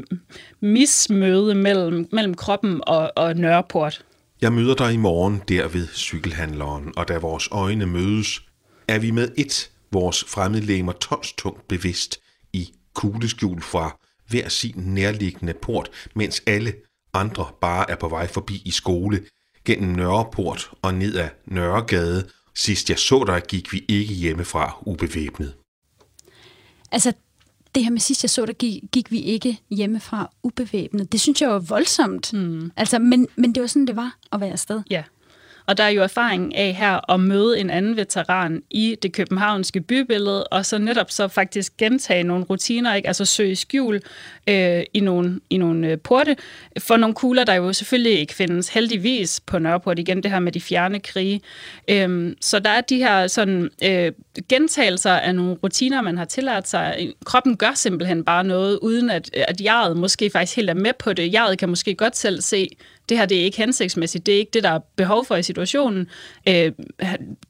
[0.61, 4.05] mismøde mellem, mellem kroppen og, og Nørreport.
[4.43, 8.43] Jeg møder dig i morgen der ved cykelhandleren, og da vores øjne mødes,
[8.89, 12.21] er vi med et vores fremmedlæmer tonstungt bevidst
[12.53, 16.75] i kugleskjul fra hver sin nærliggende port, mens alle
[17.13, 19.21] andre bare er på vej forbi i skole,
[19.65, 22.29] gennem Nørreport og ned ad Nørregade.
[22.55, 25.55] Sidst jeg så dig, gik vi ikke hjemmefra ubevæbnet.
[26.93, 27.13] Altså,
[27.75, 31.13] det her med sidst jeg så dig, gik, gik vi ikke hjemmefra ubevæbnet.
[31.13, 32.33] Det synes jeg var voldsomt.
[32.33, 32.73] Mm.
[32.77, 34.83] Altså, men, men det var sådan, det var at være afsted.
[34.91, 35.03] Ja.
[35.67, 39.81] Og der er jo erfaring af her at møde en anden veteran i det københavnske
[39.81, 43.09] bybillede, og så netop så faktisk gentage nogle rutiner, ikke?
[43.09, 44.01] altså søge skjul
[44.47, 46.37] øh, i nogle, i nogle øh, porte,
[46.79, 50.53] for nogle kugler, der jo selvfølgelig ikke findes heldigvis på Nørreport, igen det her med
[50.53, 51.41] de fjerne krige.
[51.89, 54.13] Øhm, så der er de her sådan, øh,
[54.49, 57.13] gentagelser af nogle rutiner, man har tillært sig.
[57.25, 61.13] Kroppen gør simpelthen bare noget, uden at, at jeget måske faktisk helt er med på
[61.13, 61.33] det.
[61.33, 62.69] Jeget kan måske godt selv se,
[63.09, 65.43] det her det er ikke hensigtsmæssigt, det er ikke det, der er behov for i
[65.43, 66.09] situationen.
[66.49, 66.73] Øh,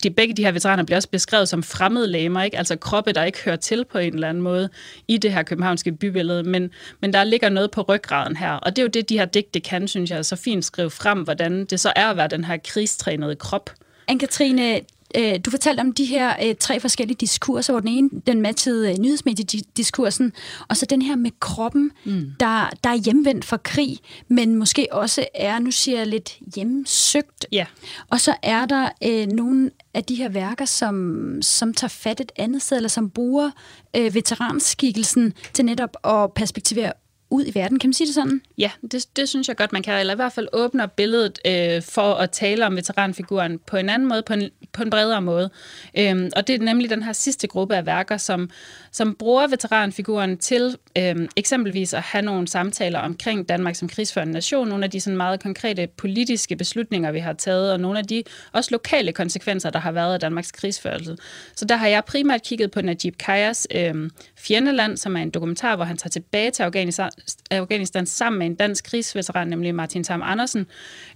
[0.02, 2.58] de, begge de her veteraner bliver også beskrevet som fremmede lamer, ikke?
[2.58, 4.68] altså kroppe, der ikke hører til på en eller anden måde
[5.08, 8.82] i det her københavnske bybillede, men, men der ligger noget på ryggraden her, og det
[8.82, 11.80] er jo det, de her digte kan, synes jeg, så fint skrive frem, hvordan det
[11.80, 13.70] så er at være den her krigstrænede krop.
[14.10, 14.80] Anne-Katrine,
[15.16, 18.90] Øh, du fortalte om de her øh, tre forskellige diskurser, hvor den ene, den matchede
[18.90, 20.32] øh, nyhedsmediediskursen,
[20.68, 22.32] og så den her med kroppen, mm.
[22.40, 23.98] der, der er hjemvendt fra krig,
[24.28, 27.46] men måske også er, nu siger jeg lidt, hjemsøgt.
[27.54, 27.66] Yeah.
[28.10, 32.32] Og så er der øh, nogle af de her værker, som, som tager fat et
[32.36, 33.50] andet sted, eller som bruger
[33.96, 36.92] øh, veteranskikkelsen til netop at perspektivere
[37.32, 37.78] ud i verden.
[37.78, 38.42] Kan man sige det sådan?
[38.58, 40.00] Ja, det, det synes jeg godt, man kan.
[40.00, 44.08] Eller i hvert fald åbner billedet øh, for at tale om veteranfiguren på en anden
[44.08, 45.50] måde, på en, på en bredere måde.
[45.98, 48.50] Øhm, og det er nemlig den her sidste gruppe af værker, som,
[48.92, 54.68] som bruger veteranfiguren til øh, eksempelvis at have nogle samtaler omkring Danmark som krigsførende nation,
[54.68, 58.22] nogle af de sådan meget konkrete politiske beslutninger, vi har taget, og nogle af de
[58.52, 61.16] også lokale konsekvenser, der har været af Danmarks krigsførelse.
[61.56, 65.76] Så der har jeg primært kigget på Najib Kajas øh, Fjendeland, som er en dokumentar,
[65.76, 67.10] hvor han tager tilbage til Afghanistan,
[67.50, 70.66] Afghanistan sammen med en dansk krigsveteran, nemlig Martin Tam Andersen,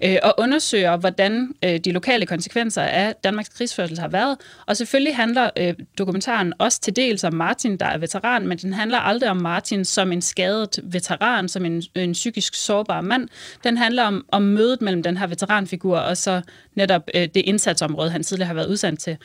[0.05, 4.39] øh, og undersøger, hvordan øh, de lokale konsekvenser af Danmarks krigsførsel har været.
[4.67, 8.73] Og selvfølgelig handler øh, dokumentaren også til dels om Martin, der er veteran, men den
[8.73, 13.29] handler aldrig om Martin som en skadet veteran, som en, en psykisk sårbar mand.
[13.65, 16.41] Den handler om, om mødet mellem den her veteranfigur og så
[16.75, 19.17] netop øh, det indsatsområde, han tidligere har været udsendt til.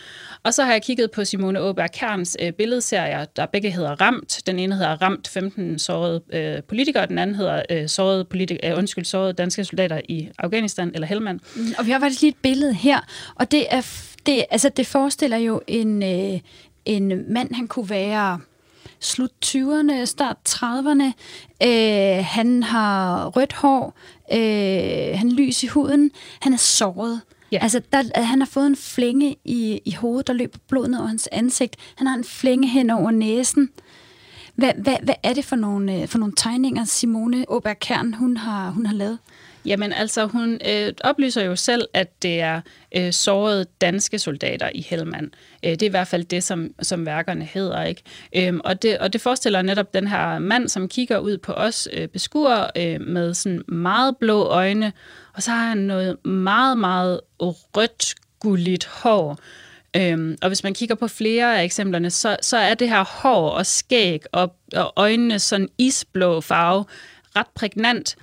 [0.44, 4.42] Og så har jeg kigget på Simone Åberg Kerns øh, billedserier, der begge hedder Ramt.
[4.46, 8.78] Den ene hedder Ramt 15 sårede øh, politikere, den anden hedder øh, sårede, politik- øh,
[8.78, 11.40] undskyld, sårede danske soldater i Afghanistan, eller Helmand.
[11.56, 13.00] Mm, og vi har faktisk lige et billede her,
[13.36, 13.82] og det, er,
[14.26, 16.40] det, altså, det forestiller jo en, øh,
[16.86, 18.40] en mand, han kunne være
[19.00, 21.12] slut 20'erne, start 30'erne.
[21.68, 23.98] Øh, han har rødt hår,
[24.34, 26.12] øh, han lys i huden,
[26.42, 27.22] han er såret.
[27.52, 27.60] Ja.
[27.62, 31.08] Altså, der, han har fået en flænge i, i hovedet, der løber blod ned over
[31.08, 31.76] hans ansigt.
[31.96, 33.70] Han har en flænge hen over næsen.
[34.62, 38.38] Hvad, hvad, hvad er det for nogle, øh, for nogle tegninger, Simone Åberg Kern, hun
[38.38, 39.20] har, hun har lavet?
[39.66, 42.62] Jamen altså, hun øh, oplyser jo selv, at det er
[42.96, 45.32] øh, sårede danske soldater i Helmand.
[45.66, 47.84] Øh, det er i hvert fald det, som, som værkerne hedder.
[47.84, 48.02] ikke.
[48.36, 51.88] Øh, og, det, og det forestiller netop den her mand, som kigger ud på os
[51.94, 54.94] øh, beskuer øh, med sådan meget blå øjne,
[55.34, 59.40] og så har han noget meget, meget rødt, gulligt hår.
[59.98, 63.50] Øhm, og hvis man kigger på flere af eksemplerne, så, så er det her hår
[63.50, 66.86] og skæg og, og øjnene sådan isblå farve
[67.36, 68.16] ret prægnant.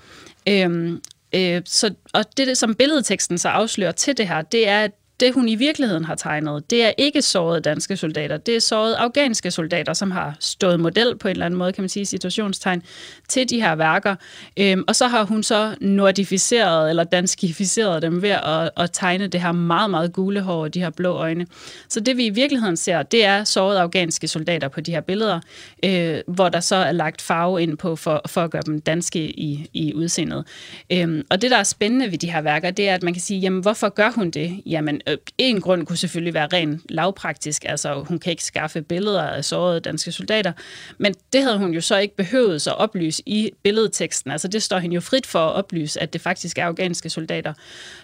[0.48, 1.00] Øhm,
[1.34, 5.34] øh, så, og det, som billedteksten så afslører til det her, det er, at det,
[5.34, 8.36] hun i virkeligheden har tegnet, det er ikke sårede danske soldater.
[8.36, 11.82] Det er sårede afghanske soldater, som har stået model på en eller anden måde, kan
[11.82, 12.82] man sige, situationstegn,
[13.28, 14.14] til de her værker.
[14.56, 19.40] Øhm, og så har hun så nordificeret eller danskificeret dem ved at, at tegne det
[19.40, 21.46] her meget, meget gule hår og de her blå øjne.
[21.88, 25.40] Så det, vi i virkeligheden ser, det er sårede afghanske soldater på de her billeder,
[25.84, 29.18] øh, hvor der så er lagt farve ind på for, for at gøre dem danske
[29.18, 30.44] i, i udseendet.
[30.92, 33.22] Øhm, og det, der er spændende ved de her værker, det er, at man kan
[33.22, 34.62] sige, jamen, hvorfor gør hun det?
[34.66, 39.22] Jamen, Øh, en grund kunne selvfølgelig være ren lavpraktisk, altså hun kan ikke skaffe billeder
[39.22, 40.52] af sårede danske soldater,
[40.98, 44.78] men det havde hun jo så ikke behøvet at oplyse i billedteksten, altså det står
[44.78, 47.54] hende jo frit for at oplyse, at det faktisk er afghanske soldater.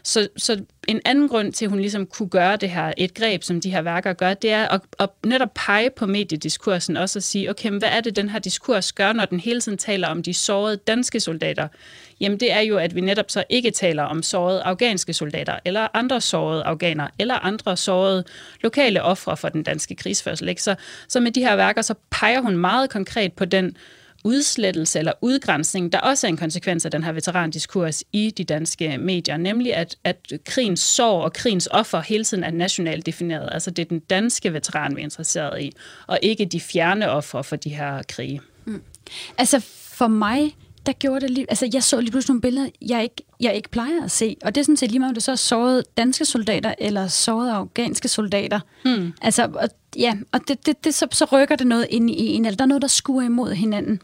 [0.02, 3.42] Så, så en anden grund til, at hun ligesom kunne gøre det her, et greb,
[3.42, 7.22] som de her værker gør, det er at, at netop pege på mediediskursen, også at
[7.22, 10.08] sige, okay, men hvad er det, den her diskurs gør, når den hele tiden taler
[10.08, 11.68] om de sårede danske soldater?
[12.20, 15.88] Jamen det er jo, at vi netop så ikke taler om sårede afghanske soldater, eller
[15.94, 18.24] andre sårede afghanere, eller andre sårede
[18.60, 20.48] lokale ofre for den danske krigsførsel.
[20.48, 20.62] Ikke?
[20.62, 20.74] Så,
[21.08, 23.76] så med de her værker, så peger hun meget konkret på den
[24.24, 28.98] udslettelse eller udgrænsning, der også er en konsekvens af den her veterandiskurs i de danske
[28.98, 33.48] medier, nemlig at, at krigens sår og krigens offer hele tiden er nationalt defineret.
[33.52, 35.72] Altså det er den danske veteran, vi er interesseret i,
[36.06, 38.40] og ikke de fjerne ofre for de her krige.
[38.64, 38.82] Mm.
[39.38, 40.56] Altså for mig
[40.86, 41.46] der gjorde det lige...
[41.48, 44.36] Altså, jeg så lige pludselig nogle billeder, jeg ikke, jeg ikke plejer at se.
[44.44, 47.08] Og det er sådan set lige meget, om det så er sårede danske soldater, eller
[47.08, 48.60] sårede afghanske soldater.
[48.84, 49.12] Hmm.
[49.22, 52.44] Altså, og, ja, og det, det, det, så, så rykker det noget ind i en,
[52.44, 54.00] eller der er noget, der skuer imod hinanden.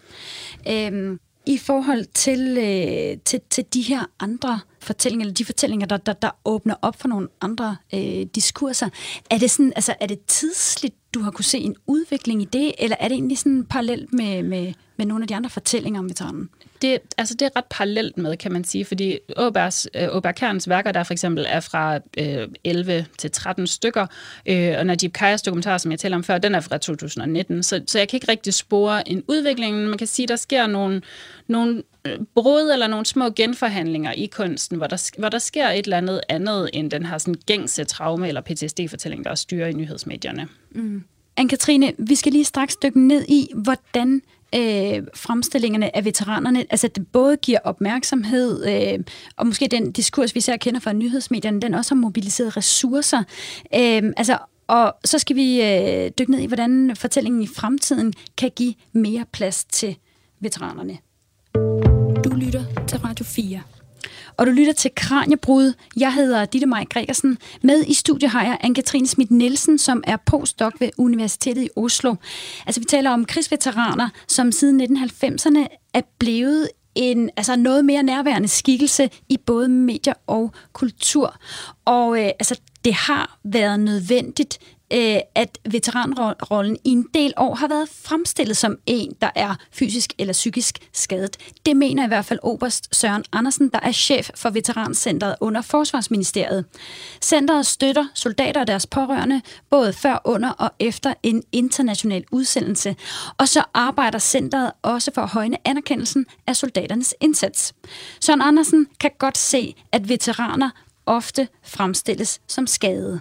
[0.69, 5.97] Øhm, I forhold til, øh, til, til de her andre fortællinger, eller de fortællinger, der,
[5.97, 8.89] der, der åbner op for nogle andre øh, diskurser,
[9.31, 12.73] er det, sådan, altså, er det tidsligt, du har kunne se en udvikling i det,
[12.79, 16.09] eller er det egentlig sådan parallelt med, med, med nogle af de andre fortællinger om
[16.09, 16.49] veteranen?
[16.83, 20.69] Det, altså det er ret parallelt med, kan man sige, fordi Åbergs, øh, Åberg Kerns
[20.69, 24.07] værker, der for eksempel er fra øh, 11 til 13 stykker,
[24.47, 27.83] øh, og Najib Kajas dokumentar, som jeg taler om før, den er fra 2019, så,
[27.87, 31.03] så jeg kan ikke rigtig spore en udvikling, men man kan sige, der sker nogle,
[31.47, 35.85] nogle øh, brud eller nogle små genforhandlinger i kunsten, hvor der, hvor der sker et
[35.85, 40.49] eller andet andet end den her sådan gængse traume- eller PTSD-fortælling, der styrer i nyhedsmedierne.
[40.71, 41.05] Mm.
[41.41, 44.23] Anne-Katrine, vi skal lige straks dykke ned i, hvordan
[44.55, 49.05] øh, fremstillingerne af veteranerne, altså det både giver opmærksomhed, øh,
[49.37, 53.19] og måske den diskurs, vi især kender fra nyhedsmedierne, den også har mobiliseret ressourcer.
[53.75, 58.51] Øh, altså, og så skal vi øh, dykke ned i, hvordan fortællingen i fremtiden kan
[58.57, 59.97] give mere plads til
[60.41, 60.99] veteranerne.
[62.25, 63.63] Du lytter til Radio 4
[64.41, 65.73] og du lytter til Kranjebrud.
[65.97, 67.39] Jeg hedder Ditte Maj Gregersen.
[67.63, 72.15] Med i studiet har jeg Anne-Katrine Schmidt Nielsen, som er postdoc ved Universitetet i Oslo.
[72.67, 78.49] Altså, vi taler om krigsveteraner, som siden 1990'erne er blevet en altså noget mere nærværende
[78.49, 81.37] skikkelse i både medier og kultur.
[81.85, 84.59] Og øh, altså, det har været nødvendigt
[84.93, 90.13] øh, at veteranrollen i en del år har været fremstillet som en, der er fysisk
[90.19, 91.37] eller psykisk skadet.
[91.67, 96.65] Det mener i hvert fald Oberst Søren Andersen, der er chef for Veterancentret under Forsvarsministeriet.
[97.23, 102.97] Centret støtter soldater og deres pårørende både før, under og efter en international udsendelse.
[103.39, 107.75] Og så arbejder centret også for at højne anerkendelsen af soldaternes indsats.
[108.21, 110.71] Søren Andersen kan godt se, at veteraner
[111.07, 113.21] ofte fremstilles som skadede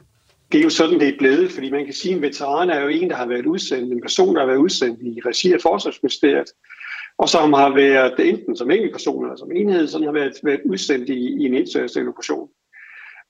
[0.51, 2.81] det er jo sådan, det er blevet, fordi man kan sige, at en veteran er
[2.81, 5.61] jo en, der har været udsendt, en person, der har været udsendt i regi af
[5.61, 6.49] Forsvarsministeriet,
[7.17, 11.09] og som har været enten som person eller som enhed, som har været, været udsendt
[11.09, 12.49] i, i en international operation.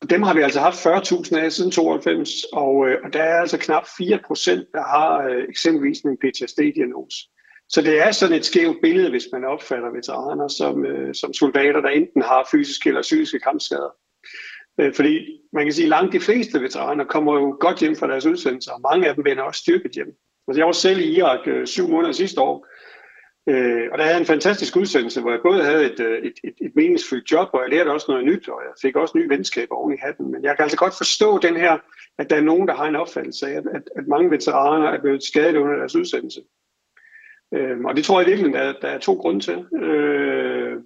[0.02, 3.42] Og dem har vi altså haft 40.000 af siden 92, og, øh, og der er
[3.42, 7.18] altså knap 4 procent, der har øh, eksempelvis en PTSD-diagnose.
[7.70, 11.82] Så det er sådan et skævt billede, hvis man opfatter veteraner som, øh, som soldater,
[11.82, 13.92] der enten har fysiske eller psykiske kampskader.
[14.80, 18.08] Øh, fordi man kan sige, at langt de fleste veteraner kommer jo godt hjem fra
[18.08, 20.16] deres udsendelser, og mange af dem vender også styrket hjem.
[20.48, 22.68] Altså jeg var selv i Irak øh, syv måneder sidste år,
[23.50, 26.34] øh, og der havde jeg en fantastisk udsendelse, hvor jeg både havde et, øh, et,
[26.44, 29.30] et, et meningsfyldt job, og jeg lærte også noget nyt, og jeg fik også nye
[29.30, 30.32] venskaber oven i hatten.
[30.32, 31.78] Men jeg kan altså godt forstå den her,
[32.18, 35.02] at der er nogen, der har en opfattelse af, at, at, at mange veteraner er
[35.02, 36.42] blevet skadet under deres udsendelse.
[37.54, 39.84] Øhm, og det tror jeg virkelig, der, der er to grunde til.
[39.84, 40.78] Øh,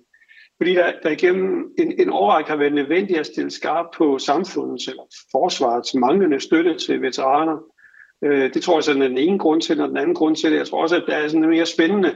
[0.63, 4.87] fordi der, der igennem en, en årrække har været nødvendigt at stille skarp på samfundets
[4.87, 7.57] eller forsvarets manglende støtte til veteraner.
[8.23, 10.57] Øh, det tror jeg er den ene grund til, og den anden grund til det.
[10.57, 12.15] Jeg tror også, at det er sådan mere spændende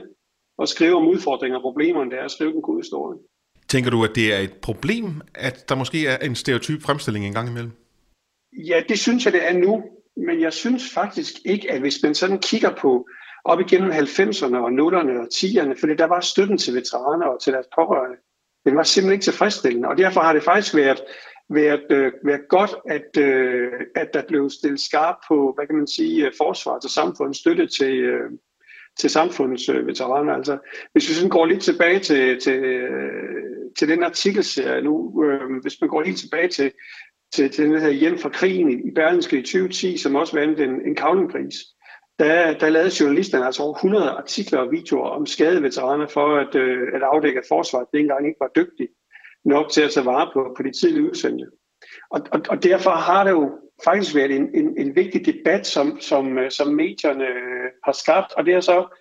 [0.62, 3.18] at skrive om udfordringer og problemer, end det er at skrive den gode historie.
[3.68, 7.34] Tænker du, at det er et problem, at der måske er en stereotyp fremstilling en
[7.34, 7.72] gang imellem?
[8.52, 9.82] Ja, det synes jeg, det er nu.
[10.16, 13.08] Men jeg synes faktisk ikke, at hvis man sådan kigger på
[13.44, 17.52] op igennem 90'erne og 0'erne og 10'erne, fordi der var støtten til veteraner og til
[17.52, 18.16] deres pårørende
[18.64, 19.88] den var simpelthen ikke tilfredsstillende.
[19.88, 21.00] Og derfor har det faktisk været,
[21.50, 25.86] været, øh, været godt, at, øh, at der blev stillet skarp på, hvad kan man
[25.86, 28.30] sige, øh, forsvar til samfundets støtte til, øh,
[28.98, 30.32] til samfundets øh, veteraner.
[30.32, 30.58] Altså,
[30.92, 35.80] hvis vi sådan går lidt tilbage til, til, øh, til den artikelserie nu, øh, hvis
[35.80, 36.72] man går helt tilbage til,
[37.34, 40.60] til, til den her hjem fra krigen i, i Berlinske i 2010, som også vandt
[40.60, 41.54] en, en kavlingpris,
[42.18, 46.88] der, der lavede journalisterne altså over 100 artikler og videoer om skadeveteraner for at, øh,
[46.94, 48.88] at afdække, at forsvaret dengang ikke var dygtig
[49.44, 51.46] nok til at tage vare på, på de tidlige udsendte.
[52.10, 53.50] Og, og, og derfor har det jo
[53.84, 58.32] faktisk været en, en, en vigtig debat, som, som, øh, som medierne øh, har skabt,
[58.32, 58.96] og det har så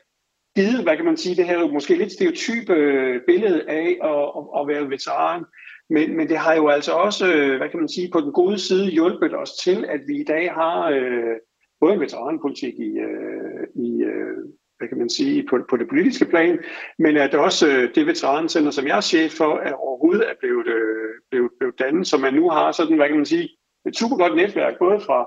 [0.56, 4.22] givet, hvad kan man sige, det her jo måske lidt stereotype øh, billede af at,
[4.38, 5.46] at, at være veteran,
[5.90, 7.26] men, men det har jo altså også,
[7.58, 10.54] hvad kan man sige, på den gode side hjulpet os til, at vi i dag
[10.54, 11.36] har øh,
[11.80, 14.38] både en veteranpolitik i, øh, i øh,
[14.78, 16.60] hvad kan man sige, på, på det politiske plan,
[17.00, 20.68] men at også øh, det veterancenter, som jeg er chef for, er overhovedet er blevet,
[20.68, 23.50] øh, blevet, blevet dannet, så man nu har sådan, hvad kan man sige,
[23.88, 25.20] et super godt netværk, både fra,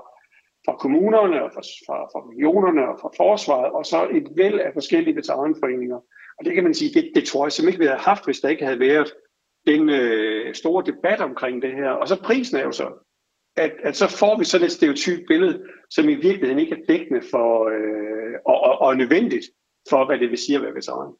[0.65, 4.71] fra kommunerne, og fra, fra, fra regionerne og fra forsvaret, og så et væld af
[4.73, 5.99] forskellige veteranforeninger.
[6.37, 8.39] Og det kan man sige, det, det tror jeg simpelthen ikke, vi havde haft, hvis
[8.39, 9.13] der ikke havde været
[9.67, 11.89] den øh, store debat omkring det her.
[11.89, 12.87] Og så prisen er jo så
[13.55, 17.21] at, at så får vi sådan et stereotypt billede, som i virkeligheden ikke er dækkende
[17.31, 19.45] for, øh, og, og, og nødvendigt
[19.89, 21.13] for, hvad det vil sige at være veteran.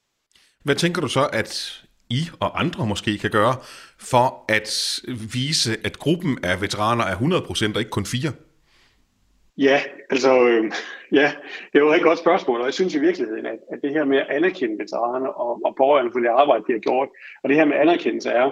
[0.64, 3.56] Hvad tænker du så, at I og andre måske kan gøre
[4.00, 5.00] for at
[5.34, 8.32] vise, at gruppen af veteraner er 100% og ikke kun 4?
[9.58, 10.72] Ja, altså, øh,
[11.12, 11.34] ja,
[11.72, 13.92] det er jo et rigtig godt spørgsmål, og jeg synes i virkeligheden, at, at det
[13.92, 17.10] her med at anerkende veteraner og, og borgerne for det arbejde, de har gjort,
[17.44, 18.52] og det her med anerkendelse er,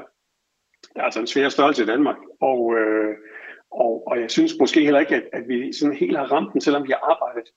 [0.95, 3.15] er altså en svær størrelse i Danmark, og, øh,
[3.71, 6.61] og, og jeg synes måske heller ikke, at, at vi sådan helt har ramt den,
[6.61, 7.51] selvom vi har arbejdet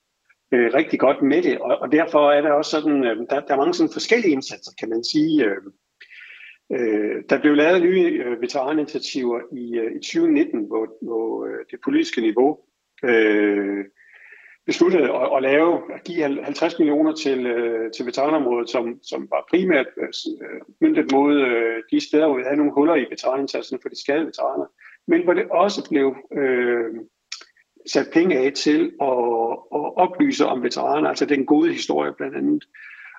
[0.52, 1.58] øh, rigtig godt med det.
[1.58, 4.72] Og, og derfor er der også sådan, øh, der, der er mange sådan forskellige indsatser,
[4.78, 5.44] kan man sige.
[5.44, 5.56] Øh,
[6.72, 11.78] øh, der blev lavet nye øh, veteraninitiativer i, øh, i 2019, hvor, hvor øh, det
[11.84, 12.58] politiske niveau
[13.04, 13.84] øh,
[14.66, 19.46] besluttede at, at lave, at give 50 millioner til, øh, til veteranområdet, som, som var
[19.50, 20.08] primært øh,
[20.42, 24.00] øh, myndet mod øh, de steder, hvor vi havde nogle huller i veteranindsatsen for de
[24.00, 24.66] skadede veteraner
[25.08, 26.94] men hvor det også blev øh,
[27.86, 32.64] sat penge af til at, at oplyse om veteraner, altså den gode historie blandt andet.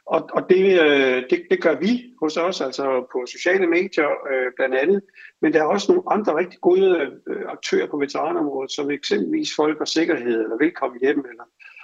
[0.05, 4.51] Og, og det, øh, det, det gør vi hos os, altså på sociale medier øh,
[4.55, 5.01] blandt andet.
[5.41, 9.81] Men der er også nogle andre rigtig gode øh, aktører på veteranområdet, som eksempelvis Folk
[9.81, 11.43] og Sikkerhed, eller Velkommen Hjem, eller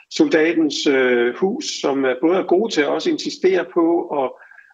[0.09, 4.31] Soldatens øh, Hus, som er både er gode til at også insistere på at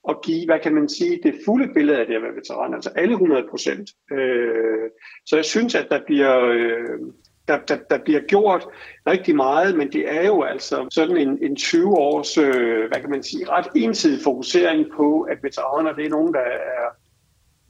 [0.09, 2.89] at give, hvad kan man sige, det fulde billede af det at være veteran, altså
[2.95, 3.89] alle 100 procent.
[4.11, 4.89] Øh,
[5.25, 6.99] så jeg synes, at der bliver, øh,
[7.47, 8.67] der, der, der bliver gjort
[9.07, 13.09] rigtig meget, men det er jo altså sådan en, en 20 års, øh, hvad kan
[13.09, 16.87] man sige, ret ensidig fokusering på, at veteraner det er nogen, der er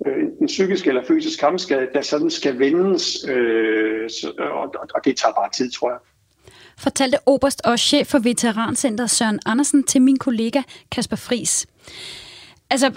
[0.07, 5.17] øh, en psykisk eller fysisk kampskade, der sådan skal vendes, øh, så, og, og det
[5.17, 5.99] tager bare tid, tror jeg
[6.77, 10.61] fortalte oberst og chef for Veterancenter Søren Andersen til min kollega
[10.91, 11.67] Kasper Fris.
[12.69, 12.91] Altså,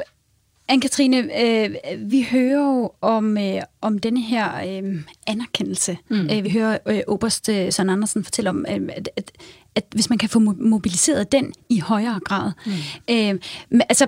[0.72, 1.70] Anne-Katrine, øh,
[2.10, 5.98] vi hører jo om, øh, om denne her øh, anerkendelse.
[6.08, 6.30] Mm.
[6.30, 9.32] Øh, vi hører øh, Oberst øh, Søren Andersen fortælle om, øh, at, at,
[9.74, 12.52] at hvis man kan få mobiliseret den i højere grad.
[12.66, 12.72] Mm.
[13.10, 13.40] Øh,
[13.70, 14.06] men, altså,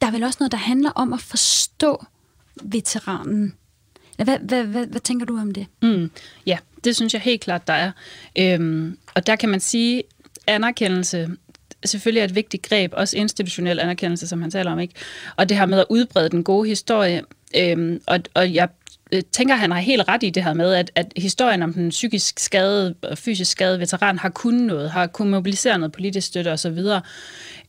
[0.00, 2.04] der er vel også noget, der handler om at forstå
[2.62, 3.54] veteranen.
[4.16, 5.66] Hvad, hvad, hvad, hvad tænker du om det?
[5.82, 6.10] Mm.
[6.46, 7.92] Ja, det synes jeg helt klart, der er.
[8.38, 10.02] Øhm, og der kan man sige,
[10.46, 11.28] anerkendelse
[11.84, 14.94] selvfølgelig er et vigtigt greb, også institutionel anerkendelse, som han taler om, ikke?
[15.36, 17.22] Og det her med at udbrede den gode historie,
[17.56, 18.68] øhm, og, og jeg
[19.12, 21.88] øh, tænker, han har helt ret i det her med, at, at historien om den
[21.90, 26.52] psykisk skadede og fysisk skadede veteran har kunnet noget, har kunnet mobilisere noget politisk støtte
[26.52, 26.78] osv.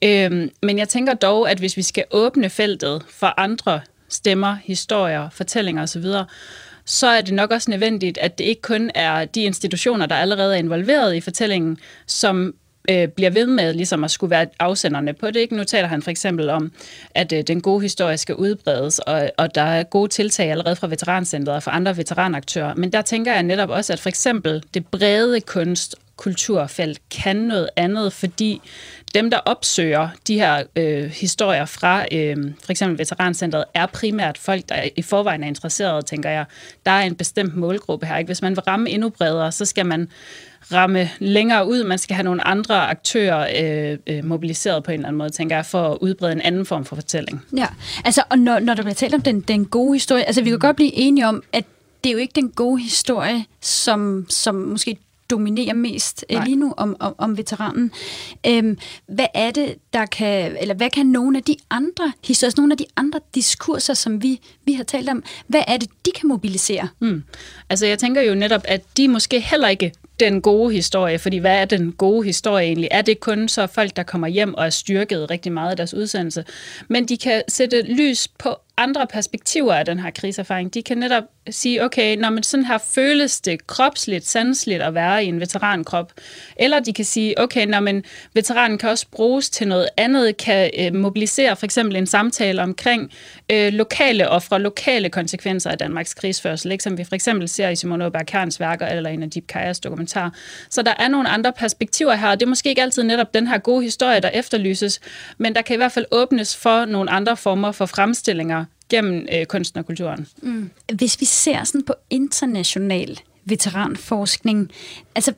[0.03, 5.29] Øhm, men jeg tænker dog, at hvis vi skal åbne feltet for andre stemmer, historier,
[5.29, 6.05] fortællinger osv.,
[6.85, 10.55] så er det nok også nødvendigt, at det ikke kun er de institutioner, der allerede
[10.55, 12.53] er involveret i fortællingen, som
[12.89, 15.35] øh, bliver ved med ligesom at skulle være afsenderne på det.
[15.35, 15.55] Ikke?
[15.55, 16.71] Nu taler han for eksempel om,
[17.15, 20.87] at øh, den gode historie skal udbredes, og, og der er gode tiltag allerede fra
[20.87, 22.75] Veterancentret og fra andre veteranaktører.
[22.75, 27.69] Men der tænker jeg netop også, at for eksempel det brede kunst kulturfelt kan noget
[27.75, 28.61] andet, fordi
[29.15, 34.69] dem, der opsøger de her øh, historier fra øh, for eksempel Veterancentret, er primært folk,
[34.69, 36.45] der i forvejen er interesserede, tænker jeg.
[36.85, 38.17] Der er en bestemt målgruppe her.
[38.17, 38.27] Ikke?
[38.27, 40.09] Hvis man vil ramme endnu bredere, så skal man
[40.71, 41.83] ramme længere ud.
[41.83, 43.47] Man skal have nogle andre aktører
[43.91, 46.65] øh, øh mobiliseret på en eller anden måde, tænker jeg, for at udbrede en anden
[46.65, 47.45] form for fortælling.
[47.57, 47.67] Ja,
[48.05, 50.59] altså, og når, når der bliver talt om den, den gode historie, altså vi kan
[50.59, 51.65] godt blive enige om, at
[52.03, 54.97] det er jo ikke den gode historie, som, som måske
[55.31, 56.45] dominerer mest øh, Nej.
[56.45, 57.91] lige nu om, om, om veteranen.
[58.47, 58.77] Øhm,
[59.07, 62.77] hvad er det, der kan, eller hvad kan nogle af de andre historier, nogle af
[62.77, 66.87] de andre diskurser, som vi, vi har talt om, hvad er det, de kan mobilisere?
[66.99, 67.23] Mm.
[67.69, 71.55] Altså jeg tænker jo netop, at de måske heller ikke den gode historie, fordi hvad
[71.61, 72.87] er den gode historie egentlig?
[72.91, 75.93] Er det kun så folk, der kommer hjem og er styrket rigtig meget af deres
[75.93, 76.45] udsendelse?
[76.87, 80.73] Men de kan sætte lys på andre perspektiver af den her kriserfaring.
[80.73, 85.25] De kan netop sige, okay, når man sådan her føles det kropsligt, sansligt at være
[85.25, 86.11] i en veterankrop.
[86.55, 88.03] Eller de kan sige, okay, når man
[88.33, 93.11] veteranen kan også bruges til noget andet, kan øh, mobilisere for eksempel en samtale omkring
[93.51, 96.83] øh, lokale ofre, lokale konsekvenser af Danmarks krigsførsel, ikke?
[96.83, 99.79] som vi for eksempel ser i Simone Åberg Kerns værker eller en af Deep Kajas
[99.79, 100.33] dokumentar.
[100.69, 103.47] Så der er nogle andre perspektiver her, og det er måske ikke altid netop den
[103.47, 104.99] her gode historie, der efterlyses,
[105.37, 109.45] men der kan i hvert fald åbnes for nogle andre former for fremstillinger gennem øh,
[109.45, 110.27] kunsten og kulturen.
[110.41, 110.69] Mm.
[110.93, 114.71] Hvis vi ser sådan på international veteranforskning,
[115.15, 115.33] altså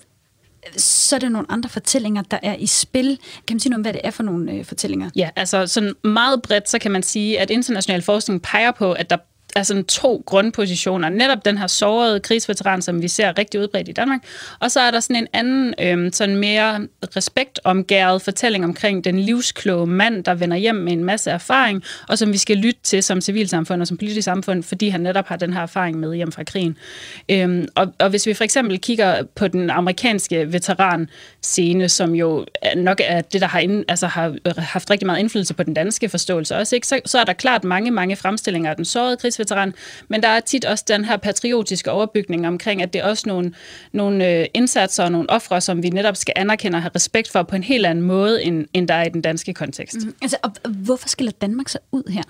[0.78, 3.20] så er der nogle andre fortællinger, der er i spil.
[3.48, 5.10] Kan man sige noget om, hvad det er for nogle øh, fortællinger?
[5.16, 9.10] Ja, altså sådan meget bredt, så kan man sige, at international forskning peger på, at
[9.10, 9.18] der
[9.56, 11.10] er sådan to grundpositioner.
[11.10, 14.20] Netop den her sårede krigsveteran, som vi ser rigtig udbredt i Danmark.
[14.60, 19.88] Og så er der sådan en anden, øh, sådan mere respektomgæret fortælling omkring den livskloge
[19.88, 23.22] mand, der vender hjem med en masse erfaring, og som vi skal lytte til som
[23.22, 26.44] civilsamfund og som politisk samfund, fordi han netop har den her erfaring med hjem fra
[26.44, 26.78] krigen.
[27.30, 31.10] Øh, og, og hvis vi for eksempel kigger på den amerikanske veteran
[31.42, 32.46] scene, som jo
[32.76, 36.10] nok er det, der har, ind, altså har haft rigtig meget indflydelse på den danske
[36.10, 36.88] forståelse også, ikke?
[36.88, 39.74] Så, så er der klart mange, mange fremstillinger af den sårede krigsveteran, krigsveteran,
[40.08, 43.54] men der er tit også den her patriotiske overbygning omkring, at det er også nogle,
[43.92, 47.44] nogle øh, indsatser og nogle ofre, som vi netop skal anerkende og have respekt for
[47.44, 49.98] på en helt anden måde, end, end der er i den danske kontekst.
[50.06, 50.16] Mm.
[50.22, 52.24] Altså, og hvorfor skiller Danmark sig ud her?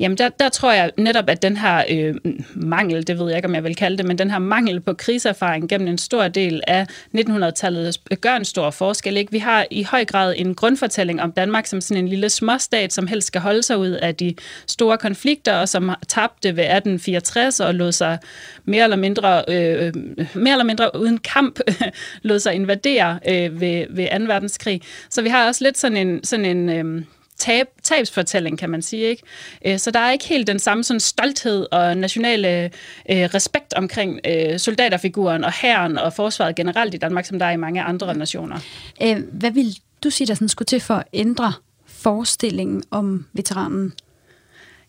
[0.00, 2.14] Jamen, der, der tror jeg netop, at den her øh,
[2.54, 4.94] mangel, det ved jeg ikke, om jeg vil kalde det, men den her mangel på
[4.94, 6.86] kriserfaring gennem en stor del af
[7.18, 9.16] 1900-tallet øh, gør en stor forskel.
[9.16, 9.32] Ikke?
[9.32, 13.06] Vi har i høj grad en grundfortælling om Danmark som sådan en lille småstat, som
[13.06, 14.34] helst skal holde sig ud af de
[14.66, 18.18] store konflikter, og som tabte ved 1864 og lod sig
[18.64, 19.92] mere eller mindre, øh,
[20.34, 21.60] mere eller mindre uden kamp
[22.22, 24.24] lod sig invadere øh, ved, ved 2.
[24.24, 24.82] verdenskrig.
[25.10, 27.02] Så vi har også lidt sådan en, sådan en øh,
[27.38, 29.02] tab, tabsfortælling, kan man sige.
[29.02, 29.22] Ikke?
[29.66, 32.70] Øh, så der er ikke helt den samme sådan stolthed og nationale øh,
[33.10, 37.56] respekt omkring øh, soldaterfiguren og hæren og forsvaret generelt i Danmark, som der er i
[37.56, 38.58] mange andre nationer.
[39.02, 41.52] Øh, hvad vil du sige, der sådan skulle til for at ændre
[41.86, 43.92] forestillingen om veteranen?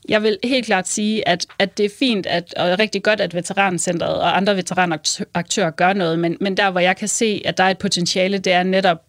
[0.10, 3.34] Jeg vil helt klart sige, at, at det er fint at, og rigtig godt, at
[3.34, 7.64] Veterancentret og andre veteranaktører gør noget, men, men der, hvor jeg kan se, at der
[7.64, 9.07] er et potentiale, det er netop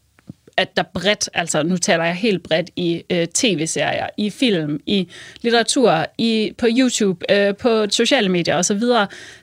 [0.58, 5.08] at der bredt, altså nu taler jeg helt bredt i øh, tv-serier, i film, i
[5.42, 8.82] litteratur, i på YouTube, øh, på sociale medier osv.,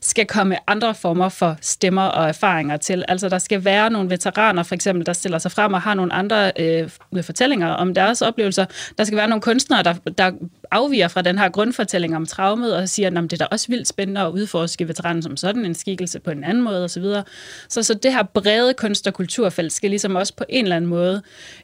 [0.01, 3.03] skal komme andre former for stemmer og erfaringer til.
[3.07, 6.13] Altså der skal være nogle veteraner for eksempel, der stiller sig frem og har nogle
[6.13, 6.89] andre øh,
[7.21, 8.65] fortællinger om deres oplevelser.
[8.97, 10.31] Der skal være nogle kunstnere, der, der
[10.75, 13.87] afviger fra den her grundfortælling om traumet og siger, at det er da også vildt
[13.87, 17.03] spændende at udforske veteranen som sådan en skikkelse på en anden måde osv.
[17.03, 17.23] Så,
[17.69, 20.89] så, så det her brede kunst- og kulturfelt skal ligesom også på en eller anden
[20.89, 21.21] måde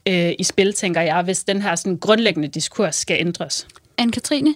[0.08, 3.68] øh, i spil, tænker jeg, hvis den her sådan, grundlæggende diskurs skal ændres.
[4.02, 4.54] Anne-Katrine,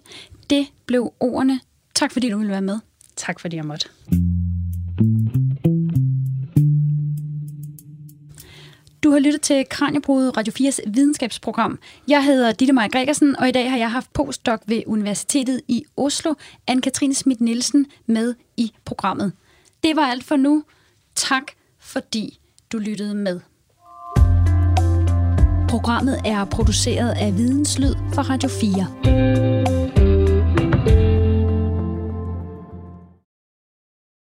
[0.49, 1.59] det blev ordene.
[1.95, 2.79] Tak fordi du ville være med.
[3.15, 3.87] Tak fordi jeg måtte.
[9.05, 11.79] Du har lyttet til Kranjebrud Radio 4's videnskabsprogram.
[12.07, 15.83] Jeg hedder Ditte Maja Gregersen, og i dag har jeg haft postdoc ved Universitetet i
[15.97, 16.33] Oslo,
[16.71, 19.31] Anne-Katrine Schmidt Nielsen, med i programmet.
[19.83, 20.63] Det var alt for nu.
[21.15, 21.43] Tak
[21.79, 22.39] fordi
[22.71, 23.39] du lyttede med.
[25.69, 29.74] Programmet er produceret af Videnslyd for Radio 4.